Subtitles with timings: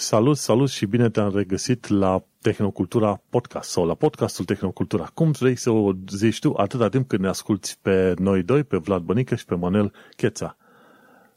[0.00, 5.10] Salut, salut și bine te-am regăsit la Tehnocultura Podcast sau la podcastul Tehnocultura.
[5.14, 8.76] Cum vrei să o zici tu atâta timp când ne asculti pe noi doi, pe
[8.76, 10.56] Vlad Bănică și pe Manel Cheța.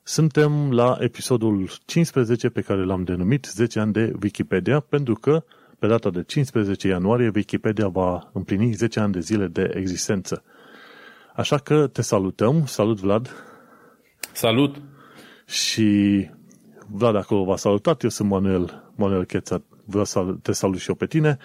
[0.03, 5.43] Suntem la episodul 15 pe care l-am denumit 10 ani de Wikipedia pentru că
[5.79, 10.43] pe data de 15 ianuarie Wikipedia va împlini 10 ani de zile de existență.
[11.35, 12.65] Așa că te salutăm.
[12.65, 13.29] Salut Vlad!
[14.33, 14.75] Salut!
[15.45, 16.29] Și
[16.93, 20.95] Vlad acolo v-a salutat, eu sunt Manuel, Manuel Cheța, vreau să te salut și eu
[20.95, 21.37] pe tine.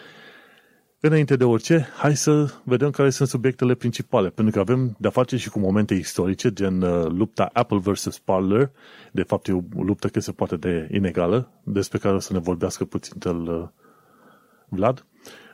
[1.00, 5.36] Înainte de orice, hai să vedem care sunt subiectele principale, pentru că avem de-a face
[5.36, 8.70] și cu momente istorice, gen uh, lupta Apple versus Parler,
[9.12, 12.38] de fapt e o luptă cât se poate de inegală, despre care o să ne
[12.38, 13.68] vorbească puțin el uh,
[14.68, 15.06] Vlad.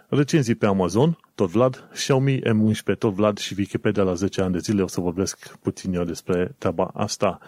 [0.09, 4.59] Recenzii pe Amazon, tot Vlad, Xiaomi M11, tot Vlad și Wikipedia la 10 ani de
[4.59, 7.39] zile, o să vorbesc puțin eu despre treaba asta.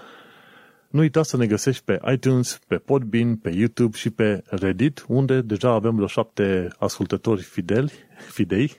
[0.94, 5.40] Nu uita să ne găsești pe iTunes, pe Podbean, pe YouTube și pe Reddit, unde
[5.40, 7.92] deja avem vreo șapte ascultători fideli,
[8.30, 8.72] fidei,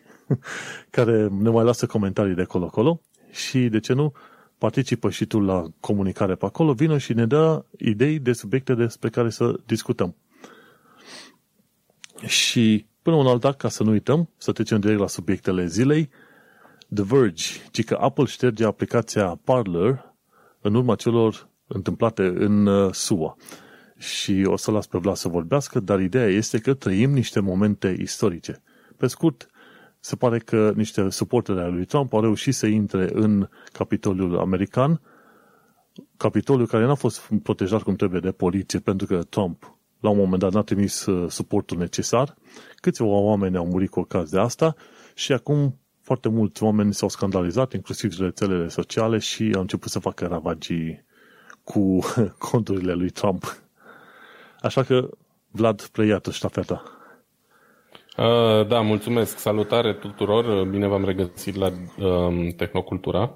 [0.95, 4.13] care ne mai lasă comentarii de acolo-acolo și, de ce nu,
[4.57, 9.09] participă și tu la comunicare pe acolo, vină și ne dă idei de subiecte despre
[9.09, 10.15] care să discutăm.
[12.25, 16.09] Și până un alta, ca să nu uităm, să trecem direct la subiectele zilei,
[16.93, 20.13] The Verge, ci că Apple șterge aplicația Parler
[20.61, 23.35] în urma celor întâmplate în uh, SUA.
[23.97, 27.95] Și o să las pe Vlad să vorbească, dar ideea este că trăim niște momente
[27.99, 28.61] istorice.
[28.97, 29.49] Pe scurt,
[29.99, 35.01] se pare că niște suporteri ale lui Trump au reușit să intre în Capitoliul American,
[36.17, 40.41] Capitoliul care n-a fost protejat cum trebuie de poliție, pentru că Trump la un moment
[40.41, 42.35] dat n-a trimis uh, suportul necesar.
[42.75, 44.75] Câțiva oameni au murit cu ocazia asta
[45.13, 50.25] și acum foarte mulți oameni s-au scandalizat, inclusiv rețelele sociale și au început să facă
[50.25, 51.04] ravagii
[51.65, 51.99] cu
[52.49, 53.61] conturile lui Trump.
[54.61, 55.09] Așa că,
[55.51, 56.83] Vlad, preia tu ștafeta.
[58.17, 59.37] Uh, da, mulțumesc.
[59.37, 60.65] Salutare tuturor.
[60.65, 63.33] Bine v-am regăsit la uh, Tehnocultura.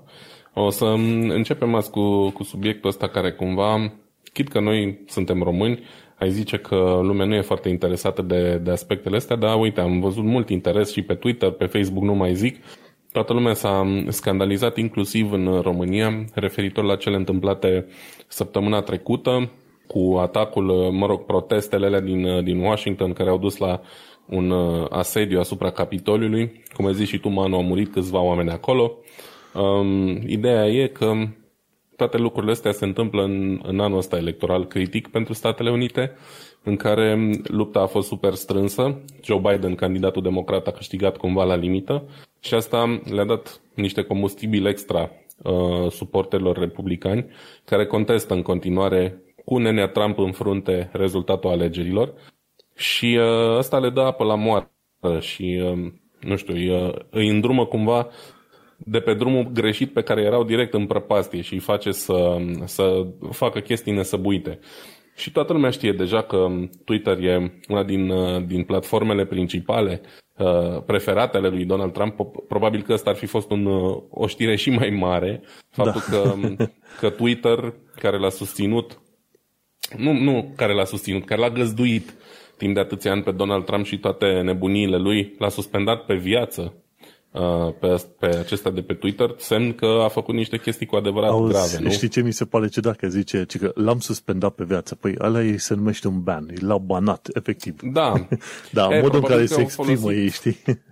[0.53, 3.93] O să începem azi cu, cu subiectul ăsta care cumva,
[4.33, 5.83] chit că noi suntem români,
[6.19, 9.99] ai zice că lumea nu e foarte interesată de, de aspectele astea, dar uite, am
[9.99, 12.63] văzut mult interes și pe Twitter, pe Facebook nu mai zic,
[13.11, 17.87] Toată lumea s-a scandalizat, inclusiv în România, referitor la cele întâmplate
[18.27, 19.51] săptămâna trecută,
[19.87, 23.81] cu atacul, mă rog, protestele din, din Washington, care au dus la
[24.25, 26.63] un uh, asediu asupra Capitoliului.
[26.73, 28.97] Cum ai zis și tu, Manu, au murit câțiva oameni acolo.
[29.53, 31.13] Um, ideea e că
[31.95, 36.11] toate lucrurile astea se întâmplă în, în anul ăsta electoral critic pentru Statele Unite
[36.63, 39.01] în care lupta a fost super strânsă.
[39.23, 42.03] Joe Biden, candidatul democrat, a câștigat cumva la limită
[42.39, 45.11] și asta le-a dat niște combustibil extra
[45.43, 47.25] uh, suporterilor republicani
[47.65, 52.13] care contestă în continuare cu nenea Trump în frunte rezultatul alegerilor
[52.75, 54.69] și uh, asta le dă apă la moară
[55.19, 58.07] și uh, nu știu, îi, uh, îi îndrumă cumva
[58.77, 63.05] de pe drumul greșit pe care erau direct în prăpastie și îi face să, să
[63.31, 64.59] facă chestii nesăbuite.
[65.19, 66.47] Și toată lumea știe deja că
[66.85, 70.01] Twitter e una din, uh, din platformele principale
[70.37, 72.15] uh, preferate ale lui Donald Trump.
[72.47, 75.41] Probabil că ăsta ar fi fost un, uh, o știre și mai mare.
[75.69, 76.17] Faptul da.
[76.17, 76.33] că,
[76.99, 79.01] că Twitter, care l-a susținut,
[79.97, 82.13] nu, nu care l-a susținut, care l-a găzduit
[82.57, 86.63] timp de atâția ani pe Donald Trump și toate nebuniile lui, l-a suspendat pe viață
[86.63, 86.88] Uh,
[87.79, 91.51] pe, pe acesta de pe Twitter, semn că a făcut niște chestii cu adevărat Auzi,
[91.51, 91.89] grave, nu?
[91.89, 94.95] Știi ce mi se pare ce dacă zice ci că l-am suspendat pe viață?
[94.95, 97.81] Păi ăla ei se numește un ban, l-au banat, efectiv.
[97.81, 98.13] Da.
[98.71, 100.21] da, e, modul în care se exprimă folosit...
[100.21, 100.57] ei, știi?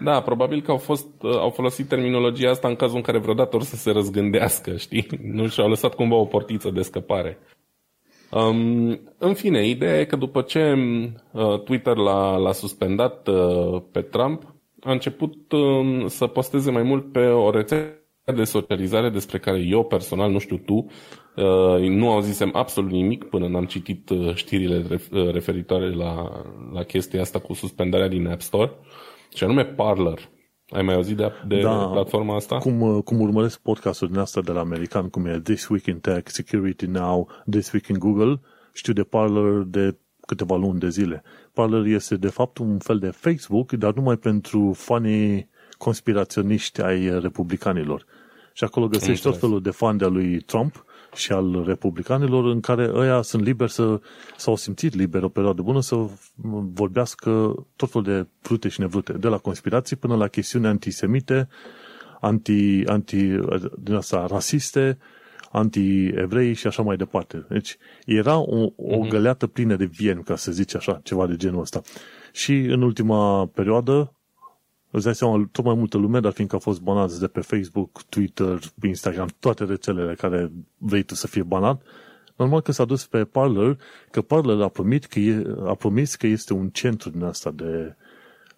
[0.00, 3.56] Da, probabil că au, fost, uh, au folosit terminologia asta în cazul în care vreodată
[3.56, 5.06] or să se răzgândească, știi?
[5.22, 7.38] Nu și-au lăsat cumva o portiță de scăpare.
[8.30, 10.74] Um, în fine, ideea e că după ce
[11.32, 14.54] uh, Twitter l-a, l-a suspendat uh, pe Trump,
[14.88, 17.78] a început uh, să posteze mai mult pe o rețea
[18.34, 20.86] de socializare despre care eu personal, nu știu tu,
[21.36, 26.42] uh, nu auzisem absolut nimic până n-am citit uh, știrile uh, referitoare la,
[26.72, 28.70] la chestia asta cu suspendarea din App Store,
[29.34, 30.18] și anume Parler.
[30.68, 32.58] Ai mai auzit de, de da, platforma asta?
[32.58, 35.98] Cum, uh, cum urmăresc podcastul din asta de la american, cum e This Week in
[35.98, 38.40] Tech, Security Now, This Week in Google,
[38.72, 41.22] știu de Parler de câteva luni de zile.
[41.52, 45.48] Parler este de fapt un fel de Facebook, dar numai pentru fanii
[45.78, 48.04] conspiraționiști ai republicanilor.
[48.52, 50.84] Și acolo găsești tot felul de fani de lui Trump
[51.14, 54.00] și al republicanilor în care ăia sunt liberi să,
[54.36, 56.06] s-au simțit liberi o perioadă bună să
[56.72, 61.48] vorbească tot felul de vrute și nevrute, de la conspirații până la chestiuni antisemite,
[62.20, 63.16] anti, anti
[63.78, 64.98] din asta, rasiste,
[65.50, 67.46] anti-evrei și așa mai departe.
[67.48, 69.08] Deci era o, o uh-huh.
[69.08, 71.80] găleată plină de vieni, ca să zici așa, ceva de genul ăsta.
[72.32, 74.12] Și în ultima perioadă,
[74.90, 78.02] îți dai seama, tot mai multă lume, dar fiindcă a fost banați de pe Facebook,
[78.02, 81.82] Twitter, Instagram, toate rețelele care vrei tu să fie banat,
[82.36, 83.78] normal că s-a dus pe Parler,
[84.10, 87.96] că Parler a, promis că e, a promis că este un centru din asta de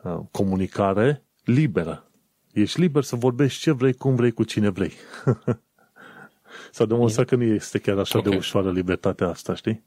[0.03, 2.11] uh, comunicare liberă.
[2.53, 4.93] Ești liber să vorbești ce vrei, cum vrei, cu cine vrei.
[6.71, 8.31] S-a demonstrat că nu este chiar așa okay.
[8.31, 9.85] de ușoară libertatea asta, știi?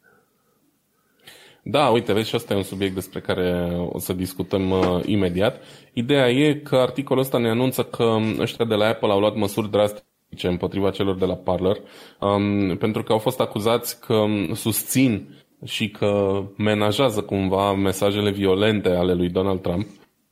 [1.66, 5.62] Da, uite, vezi și asta e un subiect despre care o să discutăm uh, imediat.
[5.94, 9.70] Ideea e că articolul ăsta ne anunță că ăștia de la Apple au luat măsuri
[9.70, 11.78] drastice împotriva celor de la Parler,
[12.20, 15.28] um, pentru că au fost acuzați că susțin
[15.66, 19.88] și că menajează cumva mesajele violente ale lui Donald Trump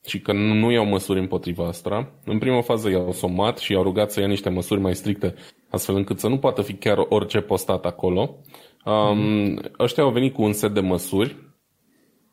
[0.05, 2.11] și că nu, nu iau măsuri împotriva asta.
[2.25, 5.35] În prima fază i-au somat și i-au rugat să ia niște măsuri mai stricte,
[5.71, 8.39] astfel încât să nu poată fi chiar orice postat acolo.
[8.85, 9.59] Um, mm.
[9.79, 11.35] Ăștia au venit cu un set de măsuri,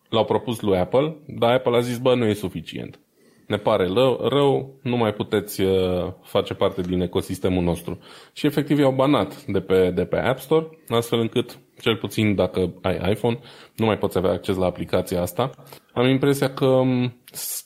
[0.08, 3.00] l-au propus lui Apple, dar Apple a zis, bă, nu e suficient.
[3.46, 7.98] Ne pare rău, rău nu mai puteți uh, face parte din ecosistemul nostru.
[8.32, 12.72] Și efectiv i-au banat de pe, de pe App Store, astfel încât, cel puțin dacă
[12.82, 13.38] ai iPhone,
[13.76, 15.50] nu mai poți avea acces la aplicația asta.
[15.92, 17.12] Am impresia că um,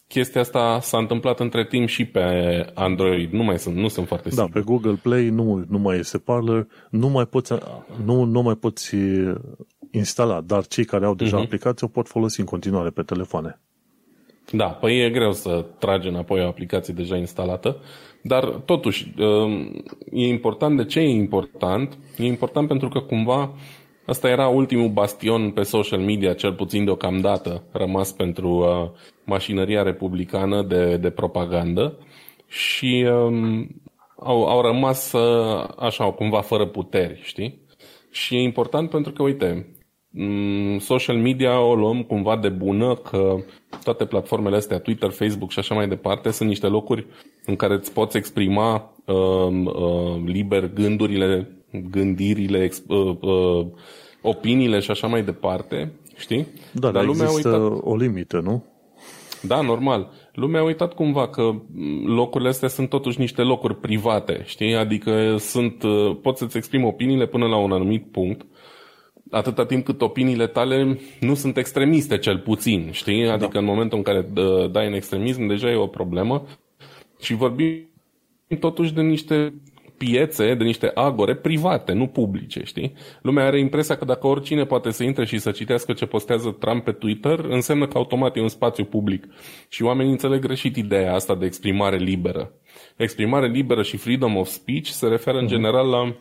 [0.08, 2.22] chestia asta s-a întâmplat între timp și pe
[2.74, 3.32] Android.
[3.32, 4.44] Nu mai sunt, nu sunt foarte sigur.
[4.44, 7.52] Da, pe Google Play nu, nu mai este Parler, nu mai poți,
[8.04, 8.96] nu, nu mai poți
[9.90, 11.44] instala, dar cei care au deja uh-huh.
[11.44, 13.60] aplicație o pot folosi în continuare pe telefoane.
[14.50, 17.76] Da, păi e greu să tragi înapoi o aplicație deja instalată,
[18.22, 20.76] dar totuși um, e important.
[20.76, 21.98] De ce e important?
[22.18, 23.54] E important pentru că cumva
[24.06, 28.90] Asta era ultimul bastion pe social media, cel puțin deocamdată, rămas pentru uh,
[29.24, 31.98] mașinăria republicană de, de propagandă
[32.46, 33.68] și um,
[34.18, 37.60] au, au rămas uh, așa, cumva fără puteri, știi?
[38.10, 39.76] Și e important pentru că, uite,
[40.10, 43.36] mm, social media o luăm cumva de bună că
[43.84, 47.06] toate platformele astea, Twitter, Facebook și așa mai departe, sunt niște locuri
[47.46, 49.14] în care îți poți exprima uh,
[49.64, 53.66] uh, liber gândurile gândirile, uh, uh,
[54.22, 56.46] opiniile și așa mai departe, știi?
[56.72, 57.80] Da, dar, dar lumea există a uitat...
[57.84, 58.64] o limită, nu?
[59.42, 60.10] Da, normal.
[60.32, 61.54] Lumea a uitat cumva că
[62.04, 64.74] locurile astea sunt totuși niște locuri private, știi?
[64.74, 68.46] Adică sunt, uh, poți să-ți exprimi opiniile până la un anumit punct,
[69.30, 73.28] atâta timp cât opiniile tale nu sunt extremiste, cel puțin, știi?
[73.28, 73.58] Adică da.
[73.58, 76.46] în momentul în care uh, dai în extremism, deja e o problemă.
[77.20, 77.88] Și vorbim
[78.60, 79.54] totuși de niște
[80.04, 82.94] piețe, de niște agore private, nu publice, știi?
[83.20, 86.84] Lumea are impresia că dacă oricine poate să intre și să citească ce postează Trump
[86.84, 89.24] pe Twitter, înseamnă că automat e un spațiu public.
[89.68, 92.52] Și oamenii înțeleg greșit ideea asta de exprimare liberă.
[92.96, 95.52] Exprimare liberă și freedom of speech se referă în mhm.
[95.52, 96.14] general la uh,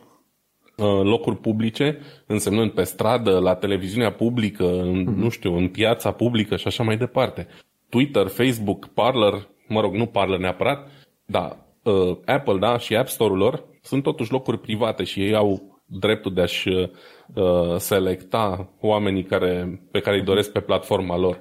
[1.02, 5.16] locuri publice, însemnând pe stradă, la televiziunea publică, în, uh-huh.
[5.16, 7.46] nu știu, în piața publică și așa mai departe.
[7.88, 10.90] Twitter, Facebook, Parler, mă rog, nu Parler neapărat,
[11.26, 15.80] da, uh, Apple, da, și App Store-ul lor sunt totuși locuri private și ei au
[15.86, 21.40] dreptul de a-și uh, selecta oamenii care, pe care îi doresc pe platforma lor.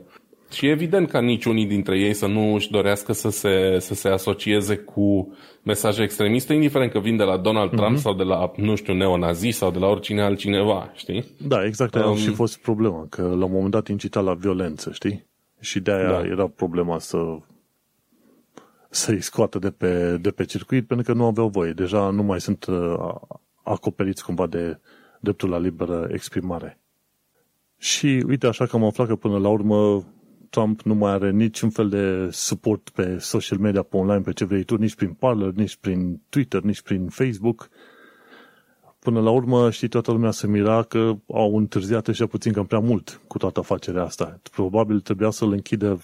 [0.51, 4.09] Și e evident ca niciunii dintre ei să nu își dorească să se, să se
[4.09, 8.01] asocieze cu mesaje extremiste, indiferent că vin de la Donald Trump mm-hmm.
[8.01, 11.25] sau de la, nu știu, neonazi sau de la oricine altcineva, știi?
[11.37, 14.91] Da, exact, um, a și fost problema, că la un moment dat incita la violență,
[14.93, 15.25] știi?
[15.59, 16.25] Și de aia da.
[16.25, 17.17] era problema să
[18.93, 21.71] să-i scoată de pe, de pe circuit pentru că nu aveau voie.
[21.71, 23.15] Deja nu mai sunt uh,
[23.63, 24.79] acoperiți cumva de
[25.19, 26.79] dreptul la liberă exprimare.
[27.77, 30.05] Și uite așa că am aflat că până la urmă
[30.49, 34.45] Trump nu mai are niciun fel de suport pe social media, pe online, pe ce
[34.45, 37.69] vrei tu, nici prin Parler, nici prin Twitter, nici prin Facebook.
[38.99, 42.79] Până la urmă, știi, toată lumea se mira că au întârziat așa puțin cam prea
[42.79, 44.39] mult cu toată afacerea asta.
[44.51, 45.99] Probabil trebuia să-l închidă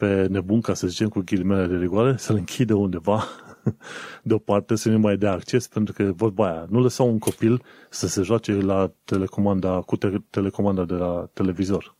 [0.00, 3.24] pe nebun, ca să zicem cu ghilimele de rigoare, să-l închidă undeva
[4.22, 8.06] deoparte, să nu mai dea acces, pentru că vorba aia, nu lăsa un copil să
[8.06, 11.96] se joace la telecomanda, cu te- telecomanda de la televizor.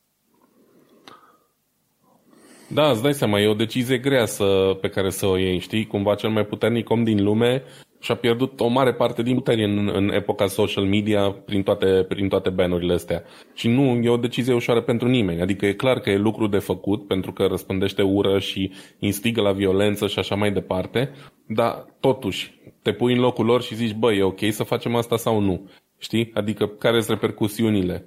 [2.68, 5.86] Da, îți dai seama, e o decizie grea să, pe care să o iei, știi?
[5.86, 7.62] Cumva cel mai puternic om din lume
[8.00, 12.28] și-a pierdut o mare parte din putere în, în epoca social media prin toate, prin
[12.28, 13.22] toate banurile astea.
[13.54, 15.40] Și nu e o decizie ușoară pentru nimeni.
[15.40, 19.52] Adică e clar că e lucru de făcut pentru că răspândește ură și instigă la
[19.52, 21.10] violență și așa mai departe,
[21.46, 25.16] dar totuși te pui în locul lor și zici, băi, e ok să facem asta
[25.16, 25.70] sau nu?
[25.98, 26.30] Știi?
[26.34, 28.04] Adică care sunt repercusiunile?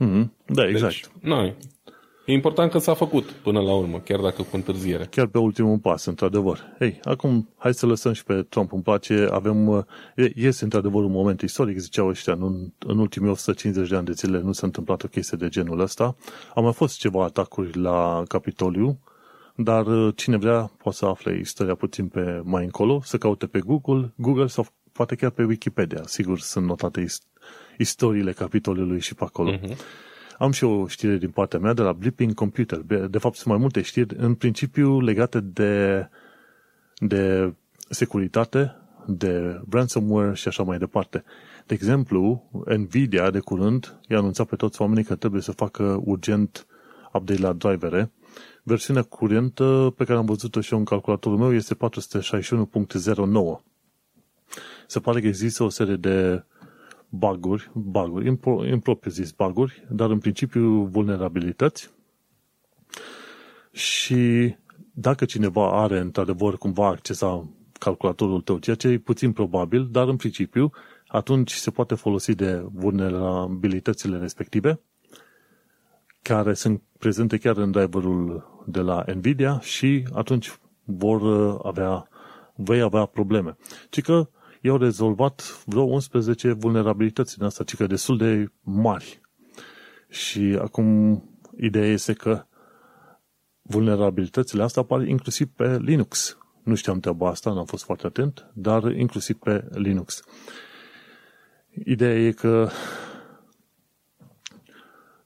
[0.00, 0.24] Mm-hmm.
[0.46, 0.92] Da, exact.
[0.92, 1.56] Deci, noi,
[2.30, 5.06] E important că s-a făcut până la urmă, chiar dacă cu întârziere.
[5.10, 6.58] Chiar pe ultimul pas, într-adevăr.
[6.78, 9.28] Ei, acum hai să lăsăm și pe Trump în place.
[9.30, 9.86] Avem,
[10.34, 14.40] este într-adevăr un moment istoric, ziceau ăștia, în, în ultimii 150 de ani de zile
[14.40, 16.16] nu s-a întâmplat o chestie de genul ăsta.
[16.54, 18.98] Au mai fost ceva atacuri la Capitoliu,
[19.56, 19.84] dar
[20.14, 24.46] cine vrea poate să afle istoria puțin pe mai încolo, să caute pe Google, Google
[24.46, 26.02] sau poate chiar pe Wikipedia.
[26.04, 27.06] Sigur, sunt notate
[27.78, 29.52] istoriile Capitolului și pe acolo.
[29.52, 29.76] Uh-huh.
[30.40, 32.78] Am și o știre din partea mea de la Blipping Computer.
[33.08, 36.08] De fapt, sunt mai multe știri, în principiu legate de,
[36.98, 37.52] de
[37.88, 41.24] securitate, de ransomware și așa mai departe.
[41.66, 46.66] De exemplu, Nvidia de curând i-a anunțat pe toți oamenii că trebuie să facă urgent
[47.12, 48.10] update la drivere.
[48.62, 51.80] Versiunea curentă pe care am văzut-o și eu în calculatorul meu este 461.09.
[54.86, 56.44] Se pare că există o serie de
[57.10, 58.26] buguri, buguri,
[58.70, 61.90] impropriu zis buguri, dar în principiu vulnerabilități
[63.72, 64.54] și
[64.92, 67.48] dacă cineva are într-adevăr cumva accesa
[67.78, 70.70] calculatorul tău, ceea ce e puțin probabil, dar în principiu
[71.06, 74.80] atunci se poate folosi de vulnerabilitățile respective
[76.22, 81.22] care sunt prezente chiar în driverul de la Nvidia și atunci vor
[81.62, 82.08] avea,
[82.54, 83.56] vei avea probleme.
[83.90, 84.28] Ci că
[84.60, 89.20] i-au rezolvat vreo 11 vulnerabilități din asta, ci că destul de mari.
[90.08, 91.22] Și acum
[91.56, 92.44] ideea este că
[93.62, 96.38] vulnerabilitățile astea apar inclusiv pe Linux.
[96.62, 100.22] Nu știam treaba asta, n-am fost foarte atent, dar inclusiv pe Linux.
[101.84, 102.68] Ideea e că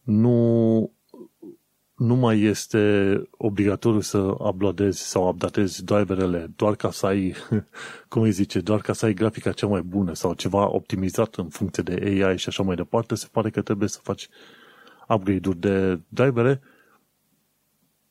[0.03, 0.74] nu
[2.05, 7.35] nu mai este obligatoriu să uploadezi sau updatezi driverele doar ca să ai,
[8.09, 11.49] cum îi zice, doar ca să ai grafica cea mai bună sau ceva optimizat în
[11.49, 14.29] funcție de AI și așa mai departe, se pare că trebuie să faci
[15.09, 16.61] upgrade-uri de drivere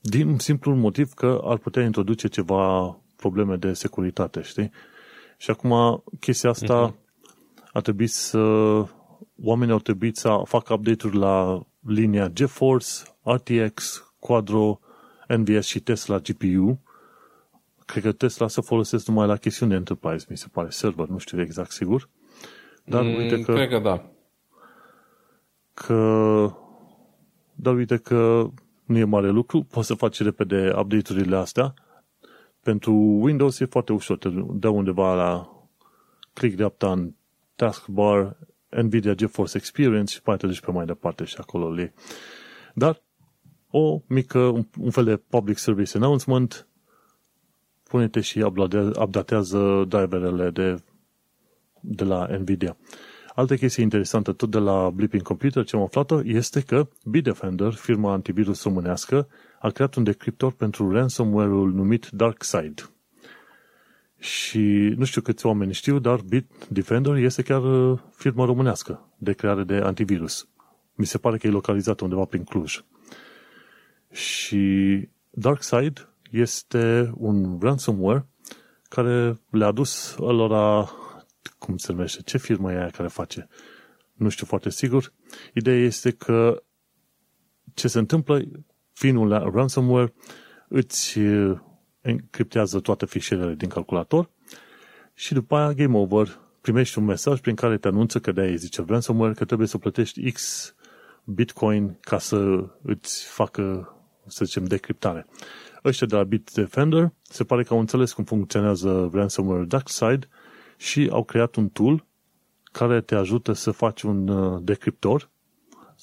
[0.02, 4.72] din simplul motiv că ar putea introduce ceva probleme de securitate, știi?
[5.38, 7.72] Și acum chestia asta uh-huh.
[7.72, 8.40] ar trebui să
[9.44, 12.88] oamenii au trebuit să facă update-uri la linia GeForce,
[13.24, 14.80] RTX, Quadro,
[15.28, 16.80] NVS și Tesla GPU.
[17.86, 21.18] Cred că Tesla să folosesc numai la chestiuni de enterprise, mi se pare, server, nu
[21.18, 22.10] știu exact sigur.
[22.84, 23.54] Dar mm, uite că...
[23.54, 24.06] Cred că da.
[25.74, 26.52] Că...
[27.54, 28.50] Dar uite că
[28.86, 31.74] nu e mare lucru, poți să faci repede update-urile astea.
[32.62, 35.54] Pentru Windows e foarte ușor, te dă undeva la
[36.34, 37.14] click dreapta în
[37.56, 38.38] taskbar,
[38.82, 41.94] NVIDIA GeForce Experience și poate te duci pe mai departe și acolo le
[42.74, 43.02] Dar
[43.70, 46.68] o mică, un, un fel de public service announcement,
[47.84, 48.40] pune-te și
[49.00, 50.84] updatează driverele de,
[51.80, 52.78] de la NVIDIA.
[53.36, 58.12] Altă chestie interesantă tot de la Blipping Computer ce am aflat este că Bitdefender, firma
[58.12, 59.28] antivirus românească,
[59.60, 62.84] a creat un decriptor pentru ransomware-ul numit DarkSide.
[64.24, 64.60] Și
[64.98, 69.76] nu știu câți oameni știu, dar Bitdefender este chiar uh, firma românească de creare de
[69.76, 70.48] antivirus.
[70.96, 72.84] Mi se pare că e localizat undeva prin Cluj.
[74.12, 78.26] Și DarkSide este un ransomware
[78.90, 80.90] care le-a dus lor
[81.58, 83.48] cum se numește, ce firmă e aia care face?
[84.14, 85.14] Nu știu foarte sigur.
[85.54, 86.64] Ideea este că
[87.74, 88.42] ce se întâmplă,
[88.94, 90.14] fiind la ransomware,
[90.68, 91.20] îți
[92.04, 94.30] uh, encriptează toate fișierele din calculator
[95.14, 98.84] și după aia, game over, primești un mesaj prin care te anunță că de-aia zice
[98.88, 100.74] ransomware că trebuie să plătești X
[101.24, 103.96] Bitcoin ca să îți facă,
[104.28, 105.26] să zicem, decriptare.
[105.86, 110.28] Ăștia de la Bitdefender se pare că au înțeles cum funcționează ransomware DarkSide
[110.78, 112.06] și au creat un tool
[112.72, 115.30] care te ajută să faci un uh, decriptor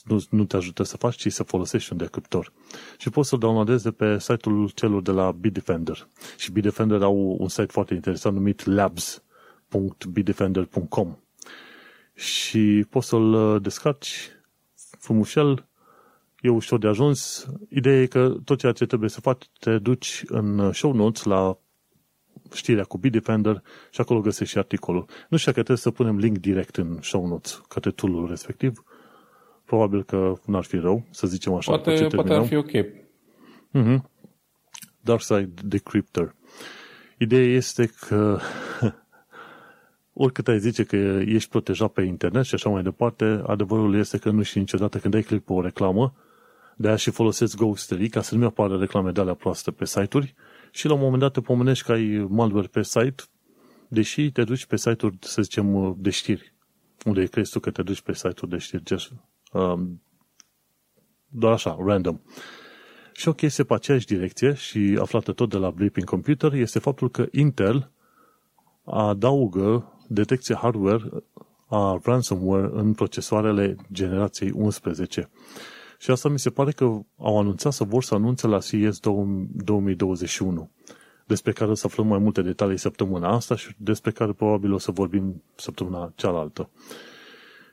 [0.05, 2.53] nu, nu te ajută să faci, ci să folosești un decriptor.
[2.99, 6.09] Și poți să-l downloadezi de pe site-ul celor de la Bitdefender.
[6.37, 11.17] Și Bitdefender au un site foarte interesant numit labs.bitdefender.com
[12.15, 14.31] și poți să-l uh, descarci
[14.99, 15.69] frumușel,
[16.41, 17.47] e ușor de ajuns.
[17.69, 21.23] Ideea e că tot ceea ce trebuie să faci, te duci în uh, show notes
[21.23, 21.59] la
[22.53, 25.07] știrea cu Bitdefender și acolo găsești și articolul.
[25.29, 28.85] Nu știu că trebuie să punem link direct în show notes către tool respectiv,
[29.71, 31.71] probabil că n-ar fi rău, să zicem așa.
[31.71, 32.71] Poate, poate ar fi ok.
[33.75, 34.01] Mm-hmm.
[35.01, 36.35] Darkside Decryptor.
[37.19, 38.39] Ideea este că
[40.25, 40.97] oricât ai zice că
[41.27, 45.15] ești protejat pe internet și așa mai departe, adevărul este că nu știi niciodată când
[45.15, 46.15] ai click pe o reclamă,
[46.77, 50.35] de aia și folosesc ghostery ca să nu-mi apară reclame de alea proaste pe site-uri
[50.71, 53.23] și la un moment dat te pomenești că ai malware pe site,
[53.89, 56.55] deși te duci pe site-uri, să zicem, de știri,
[57.05, 59.30] unde crezi tu că te duci pe site-uri de știri, um,
[61.29, 62.21] doar așa, random.
[63.13, 67.11] Și o chestie pe aceeași direcție și aflată tot de la Bleeping Computer este faptul
[67.11, 67.91] că Intel
[68.85, 71.03] adaugă detecție hardware
[71.67, 75.31] a ransomware în procesoarele generației 11.
[75.99, 76.85] Și asta mi se pare că
[77.17, 80.71] au anunțat să vor să anunțe la CES 2021,
[81.27, 84.79] despre care o să aflăm mai multe detalii săptămâna asta și despre care probabil o
[84.79, 86.71] să vorbim săptămâna cealaltă.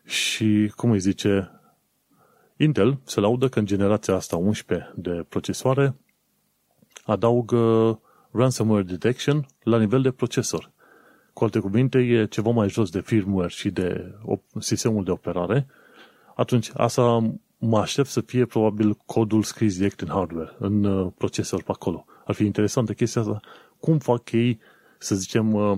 [0.03, 1.56] Și, cum îi zice,
[2.57, 5.95] Intel se laudă că în generația asta 11 de procesoare
[7.05, 7.99] adaugă
[8.31, 10.71] ransomware detection la nivel de procesor.
[11.33, 14.15] Cu alte cuvinte, e ceva mai jos de firmware și de
[14.59, 15.67] sistemul de operare.
[16.35, 21.63] Atunci, asta mă aștept să fie probabil codul scris direct în hardware, în uh, procesor
[21.63, 22.05] pe acolo.
[22.25, 23.39] Ar fi interesantă chestia asta.
[23.79, 24.59] Cum fac ei,
[24.97, 25.77] să zicem, uh,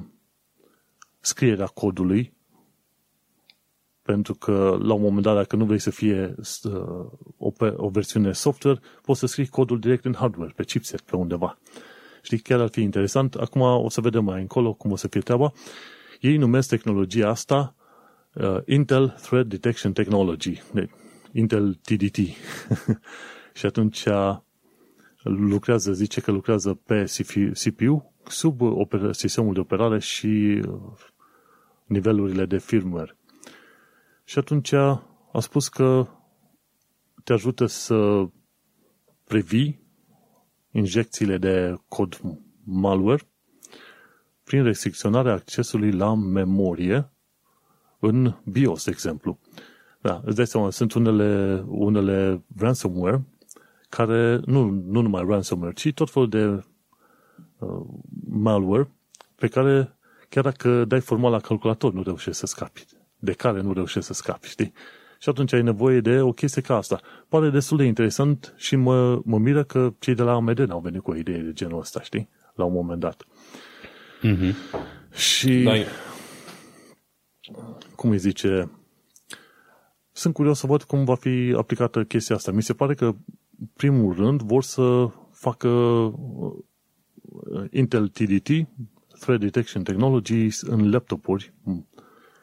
[1.20, 2.34] scrierea codului
[4.10, 6.74] pentru că la un moment dat, dacă nu vrei să fie uh,
[7.38, 11.58] o, o versiune software, poți să scrii codul direct în hardware, pe chipset, pe undeva.
[12.22, 13.34] Știi, chiar ar fi interesant.
[13.34, 15.52] Acum o să vedem mai încolo cum o să fie treaba.
[16.20, 17.76] Ei numesc tehnologia asta
[18.34, 20.62] uh, Intel Threat Detection Technology,
[21.32, 22.18] Intel TDT.
[23.60, 24.38] și atunci uh,
[25.24, 27.04] lucrează, zice că lucrează pe
[27.54, 28.62] CPU sub
[29.12, 30.74] sistemul de operare și uh,
[31.86, 33.19] nivelurile de firmware.
[34.30, 36.08] Și atunci a spus că
[37.24, 38.28] te ajută să
[39.24, 39.80] previi
[40.72, 42.22] injecțiile de cod
[42.64, 43.28] malware
[44.44, 47.12] prin restricționarea accesului la memorie
[48.00, 49.40] în BIOS, de exemplu.
[50.02, 53.26] Da, îți dai seama, sunt unele, unele ransomware
[53.90, 56.46] care, nu, nu numai ransomware, ci tot felul de
[57.58, 57.86] uh,
[58.30, 58.92] malware
[59.36, 59.98] pe care
[60.30, 62.86] chiar dacă dai formal la calculator nu reușești să scapi
[63.20, 64.74] de care nu reușești să scapi, știi?
[65.20, 67.00] Și atunci ai nevoie de o chestie ca asta.
[67.28, 71.02] Pare destul de interesant și mă, mă miră că cei de la AMD n-au venit
[71.02, 72.30] cu o idee de genul ăsta, știi?
[72.56, 73.26] La un moment dat.
[74.24, 74.54] Mm-hmm.
[75.14, 75.62] Și...
[75.64, 75.72] Da.
[77.96, 78.72] Cum îi zice...
[80.12, 82.52] Sunt curios să văd cum va fi aplicată chestia asta.
[82.52, 83.16] Mi se pare că,
[83.74, 86.54] primul rând, vor să facă uh,
[87.72, 88.50] Intel TDT,
[89.20, 91.54] Threat Detection Technologies, în laptopuri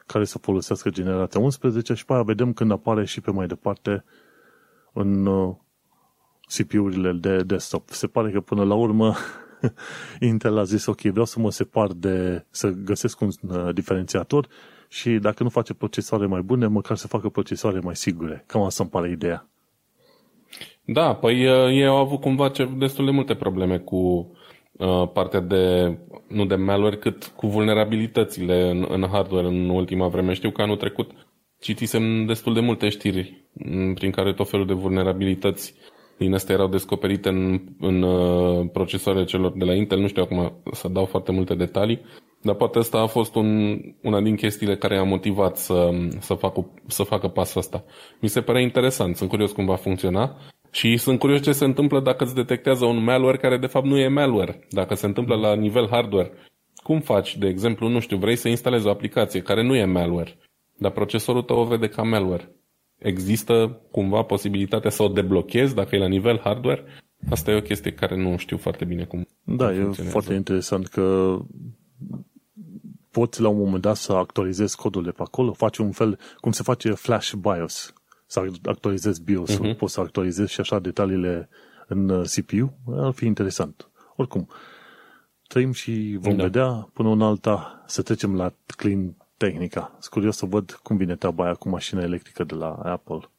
[0.07, 4.03] care să folosească generația 11 și pe aia vedem când apare și pe mai departe
[4.93, 5.55] în uh,
[6.55, 7.89] CPU-urile de desktop.
[7.89, 9.15] Se pare că până la urmă
[10.19, 14.47] Intel a zis, ok, vreau să mă separ de, să găsesc un uh, diferențiator
[14.87, 18.43] și dacă nu face procesoare mai bune, măcar să facă procesoare mai sigure.
[18.47, 19.47] Cam asta îmi pare ideea.
[20.85, 24.36] Da, păi uh, ei au avut cumva destul de multe probleme cu Uh,
[25.13, 30.33] partea de, nu de malware, cât cu vulnerabilitățile în, în hardware în ultima vreme.
[30.33, 31.11] Știu că anul trecut
[31.59, 35.73] citisem destul de multe știri mm, prin care tot felul de vulnerabilități
[36.17, 39.99] din astea erau descoperite în, în uh, procesoarele celor de la Intel.
[39.99, 42.01] Nu știu acum să dau foarte multe detalii,
[42.41, 46.71] dar poate asta a fost un, una din chestiile care a motivat să, să, facă,
[46.87, 47.83] să facă pasul ăsta.
[48.21, 50.35] Mi se pare interesant, sunt curios cum va funcționa
[50.77, 53.97] și sunt curios ce se întâmplă dacă îți detectează un malware care de fapt nu
[53.97, 56.31] e malware, dacă se întâmplă la nivel hardware.
[56.75, 60.37] Cum faci, de exemplu, nu știu, vrei să instalezi o aplicație care nu e malware,
[60.77, 62.51] dar procesorul tău o vede ca malware.
[62.97, 66.83] Există cumva posibilitatea să o deblochezi dacă e la nivel hardware?
[67.29, 70.87] Asta e o chestie care nu știu foarte bine cum Da, cum e foarte interesant
[70.87, 71.37] că
[73.11, 76.51] poți la un moment dat să actualizezi codul de pe acolo, faci un fel, cum
[76.51, 77.93] se face Flash BIOS,
[78.27, 79.77] să actualizezi BIOS-ul, uh-huh.
[79.77, 81.49] poți să actualizezi și așa detaliile
[81.87, 83.89] în uh, CPU, ar fi interesant.
[84.15, 84.47] Oricum,
[85.47, 86.43] trăim și vom da.
[86.43, 89.91] vedea până în alta să trecem la Clean Technica.
[89.91, 93.29] Sunt curios să văd cum vine treaba aia cu mașina electrică de la Apple.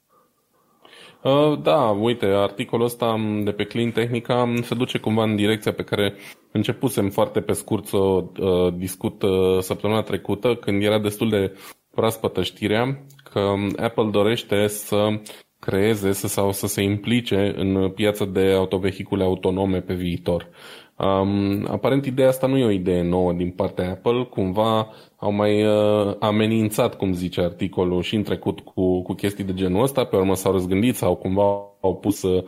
[1.22, 5.82] Uh, da, uite, articolul ăsta de pe Clean Technica se duce cumva în direcția pe
[5.82, 6.14] care
[6.52, 11.56] începusem foarte pe scurt să o uh, discut uh, săptămâna trecută, când era destul de
[11.98, 15.20] proaspătă știrea că Apple dorește să
[15.58, 20.48] creeze să, sau să se implice în piața de autovehicule autonome pe viitor.
[20.96, 25.64] Um, aparent ideea asta nu e o idee nouă din partea Apple, cumva au mai
[25.64, 30.16] uh, amenințat, cum zice articolul, și în trecut cu, cu chestii de genul ăsta, pe
[30.16, 31.42] urmă s-au răzgândit sau cumva
[31.80, 32.44] au pus uh,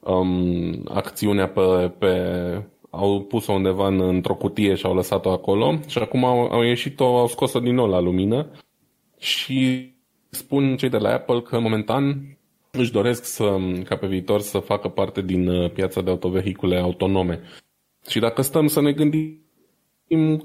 [0.00, 2.12] um, acțiunea pe, pe
[2.90, 5.74] au pus-o undeva în, într-o cutie și au lăsat-o acolo.
[5.86, 8.46] Și acum au, au ieșit-o, au scos-o din nou la lumină
[9.18, 9.90] și
[10.30, 12.36] spun cei de la Apple că momentan
[12.70, 17.40] își doresc să, ca pe viitor să facă parte din uh, piața de autovehicule autonome.
[18.08, 19.40] Și dacă stăm să ne gândim,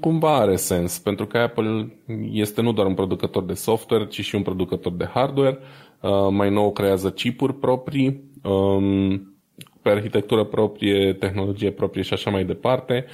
[0.00, 1.92] cumva are sens, pentru că Apple
[2.30, 5.58] este nu doar un producător de software, ci și un producător de hardware.
[6.00, 8.30] Uh, mai nou creează chipuri proprii.
[8.42, 9.36] Um,
[9.82, 13.06] pe arhitectură proprie, tehnologie proprie și așa mai departe.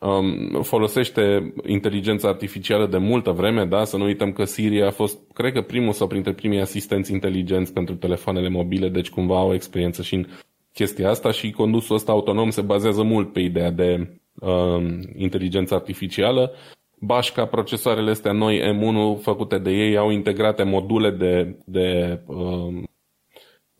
[0.00, 3.84] Um, folosește inteligența artificială de multă vreme, da?
[3.84, 7.72] Să nu uităm că Siri a fost, cred că primul sau printre primii asistenți inteligenți
[7.72, 10.26] pentru telefoanele mobile, deci cumva au experiență și în
[10.72, 16.52] chestia asta și condusul ăsta autonom se bazează mult pe ideea de um, inteligență artificială.
[17.00, 22.88] Bașca, procesoarele astea noi M1 făcute de ei au integrate module de, de um,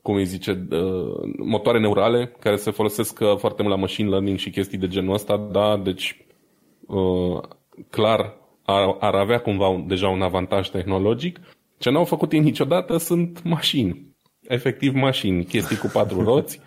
[0.08, 4.38] cum îi zice, uh, motoare neurale care se folosesc uh, foarte mult la machine learning
[4.38, 6.24] și chestii de genul ăsta, da, deci
[6.86, 7.40] uh,
[7.90, 11.40] clar ar, ar avea cumva deja un avantaj tehnologic.
[11.78, 14.16] Ce n-au făcut ei niciodată sunt mașini.
[14.42, 16.60] Efectiv mașini, chestii cu patru roți,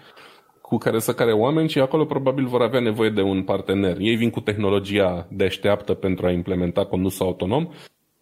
[0.61, 3.97] cu care să care oameni și acolo probabil vor avea nevoie de un partener.
[3.99, 7.69] Ei vin cu tehnologia deșteaptă pentru a implementa condusul autonom,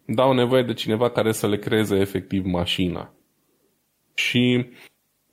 [0.04, 3.14] dar au nevoie de cineva care să le creeze efectiv mașina.
[4.14, 4.66] Și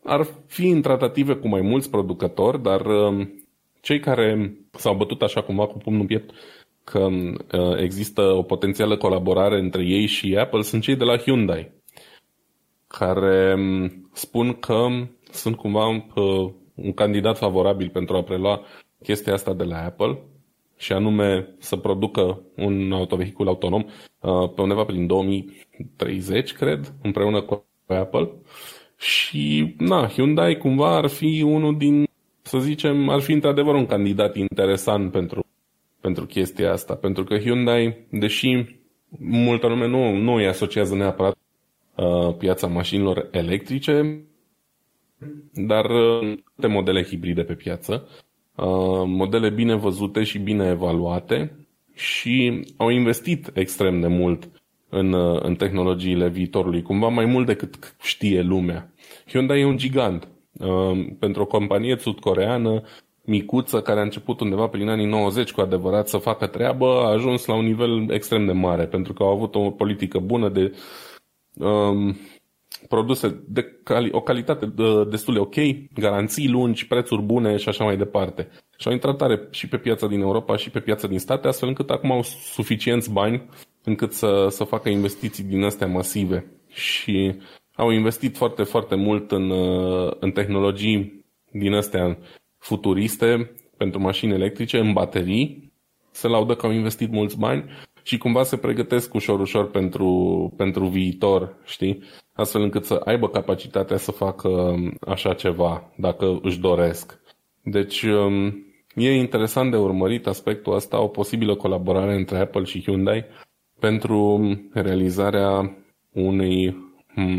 [0.08, 3.46] ar fi în tratative cu mai mulți producători, dar um,
[3.82, 6.34] cei care s-au bătut așa cumva cu pumnul piept
[6.84, 11.72] că uh, există o potențială colaborare între ei și Apple sunt cei de la Hyundai,
[12.88, 14.88] care um, spun că
[15.32, 18.62] sunt cumva uh, un candidat favorabil pentru a prelua
[19.04, 20.20] chestia asta de la Apple
[20.78, 27.66] și anume să producă un autovehicul autonom uh, pe undeva prin 2030, cred, împreună cu
[27.88, 28.32] Apple.
[28.98, 32.08] Și, na, Hyundai cumva ar fi unul din,
[32.42, 35.46] să zicem, ar fi într-adevăr un candidat interesant pentru,
[36.00, 36.96] pentru chestia asta.
[36.96, 38.66] Pentru că Hyundai, deși
[39.20, 41.38] multă lume nu, nu îi asociază neapărat
[41.96, 44.22] uh, piața mașinilor electrice,
[45.54, 48.08] dar uh, de modele hibride pe piață,
[48.56, 54.50] uh, modele bine văzute și bine evaluate și au investit extrem de mult
[54.90, 58.94] în, uh, în tehnologiile viitorului, cumva mai mult decât știe lumea.
[59.28, 60.28] Hyundai e un gigant.
[60.60, 62.84] Uh, pentru o companie sudcoreană
[63.28, 67.46] micuță care a început undeva prin anii 90 cu adevărat să facă treabă, a ajuns
[67.46, 70.74] la un nivel extrem de mare, pentru că au avut o politică bună de
[71.54, 72.18] um,
[72.88, 75.56] produse de cali- o calitate uh, destul de ok,
[75.94, 78.50] garanții lungi, prețuri bune și așa mai departe.
[78.78, 81.68] Și au intrat tare și pe piața din Europa și pe piața din state, astfel
[81.68, 82.24] încât acum au
[82.54, 83.50] suficienți bani
[83.88, 86.46] încât să, să facă investiții din astea masive.
[86.68, 87.36] Și
[87.76, 92.18] au investit foarte, foarte mult în, uh, în tehnologii din astea
[92.58, 95.74] futuriste pentru mașini electrice, în baterii.
[96.12, 97.66] Se laudă că au investit mulți bani
[98.04, 102.04] și cumva se pregătesc ușor, ușor pentru, pentru viitor, știi?
[102.34, 107.20] Astfel încât să aibă capacitatea să facă um, așa ceva, dacă își doresc.
[107.64, 113.26] Deci, um, e interesant de urmărit aspectul ăsta, o posibilă colaborare între Apple și Hyundai
[113.80, 114.42] pentru
[114.74, 115.78] realizarea
[116.14, 116.76] unui,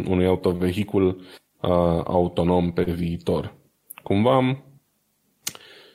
[0.08, 1.70] unui autovehicul uh,
[2.04, 3.54] autonom pe viitor.
[4.02, 4.64] Cumva,